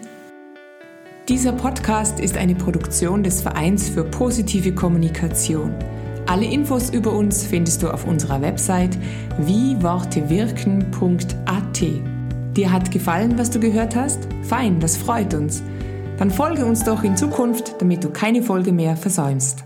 Dieser 1.30 1.54
Podcast 1.54 2.20
ist 2.20 2.36
eine 2.36 2.56
Produktion 2.56 3.22
des 3.24 3.41
Vereins 3.41 3.88
für 3.89 4.04
positive 4.04 4.74
Kommunikation. 4.74 5.74
Alle 6.28 6.46
Infos 6.46 6.89
über 6.89 7.13
uns 7.13 7.46
findest 7.46 7.84
du 7.84 7.89
auf 7.89 8.06
unserer 8.06 8.41
Website 8.41 8.98
wiewortewirken.at. 9.38 12.11
Dir 12.56 12.72
hat 12.72 12.92
gefallen, 12.92 13.38
was 13.38 13.50
du 13.50 13.60
gehört 13.60 13.96
hast? 13.96 14.28
Fein, 14.44 14.80
das 14.80 14.98
freut 14.98 15.34
uns. 15.34 15.64
Dann 16.18 16.30
folge 16.30 16.66
uns 16.66 16.84
doch 16.84 17.04
in 17.04 17.16
Zukunft, 17.16 17.82
damit 17.82 18.04
du 18.04 18.10
keine 18.10 18.44
Folge 18.44 18.74
mehr 18.74 18.98
versäumst. 18.98 19.64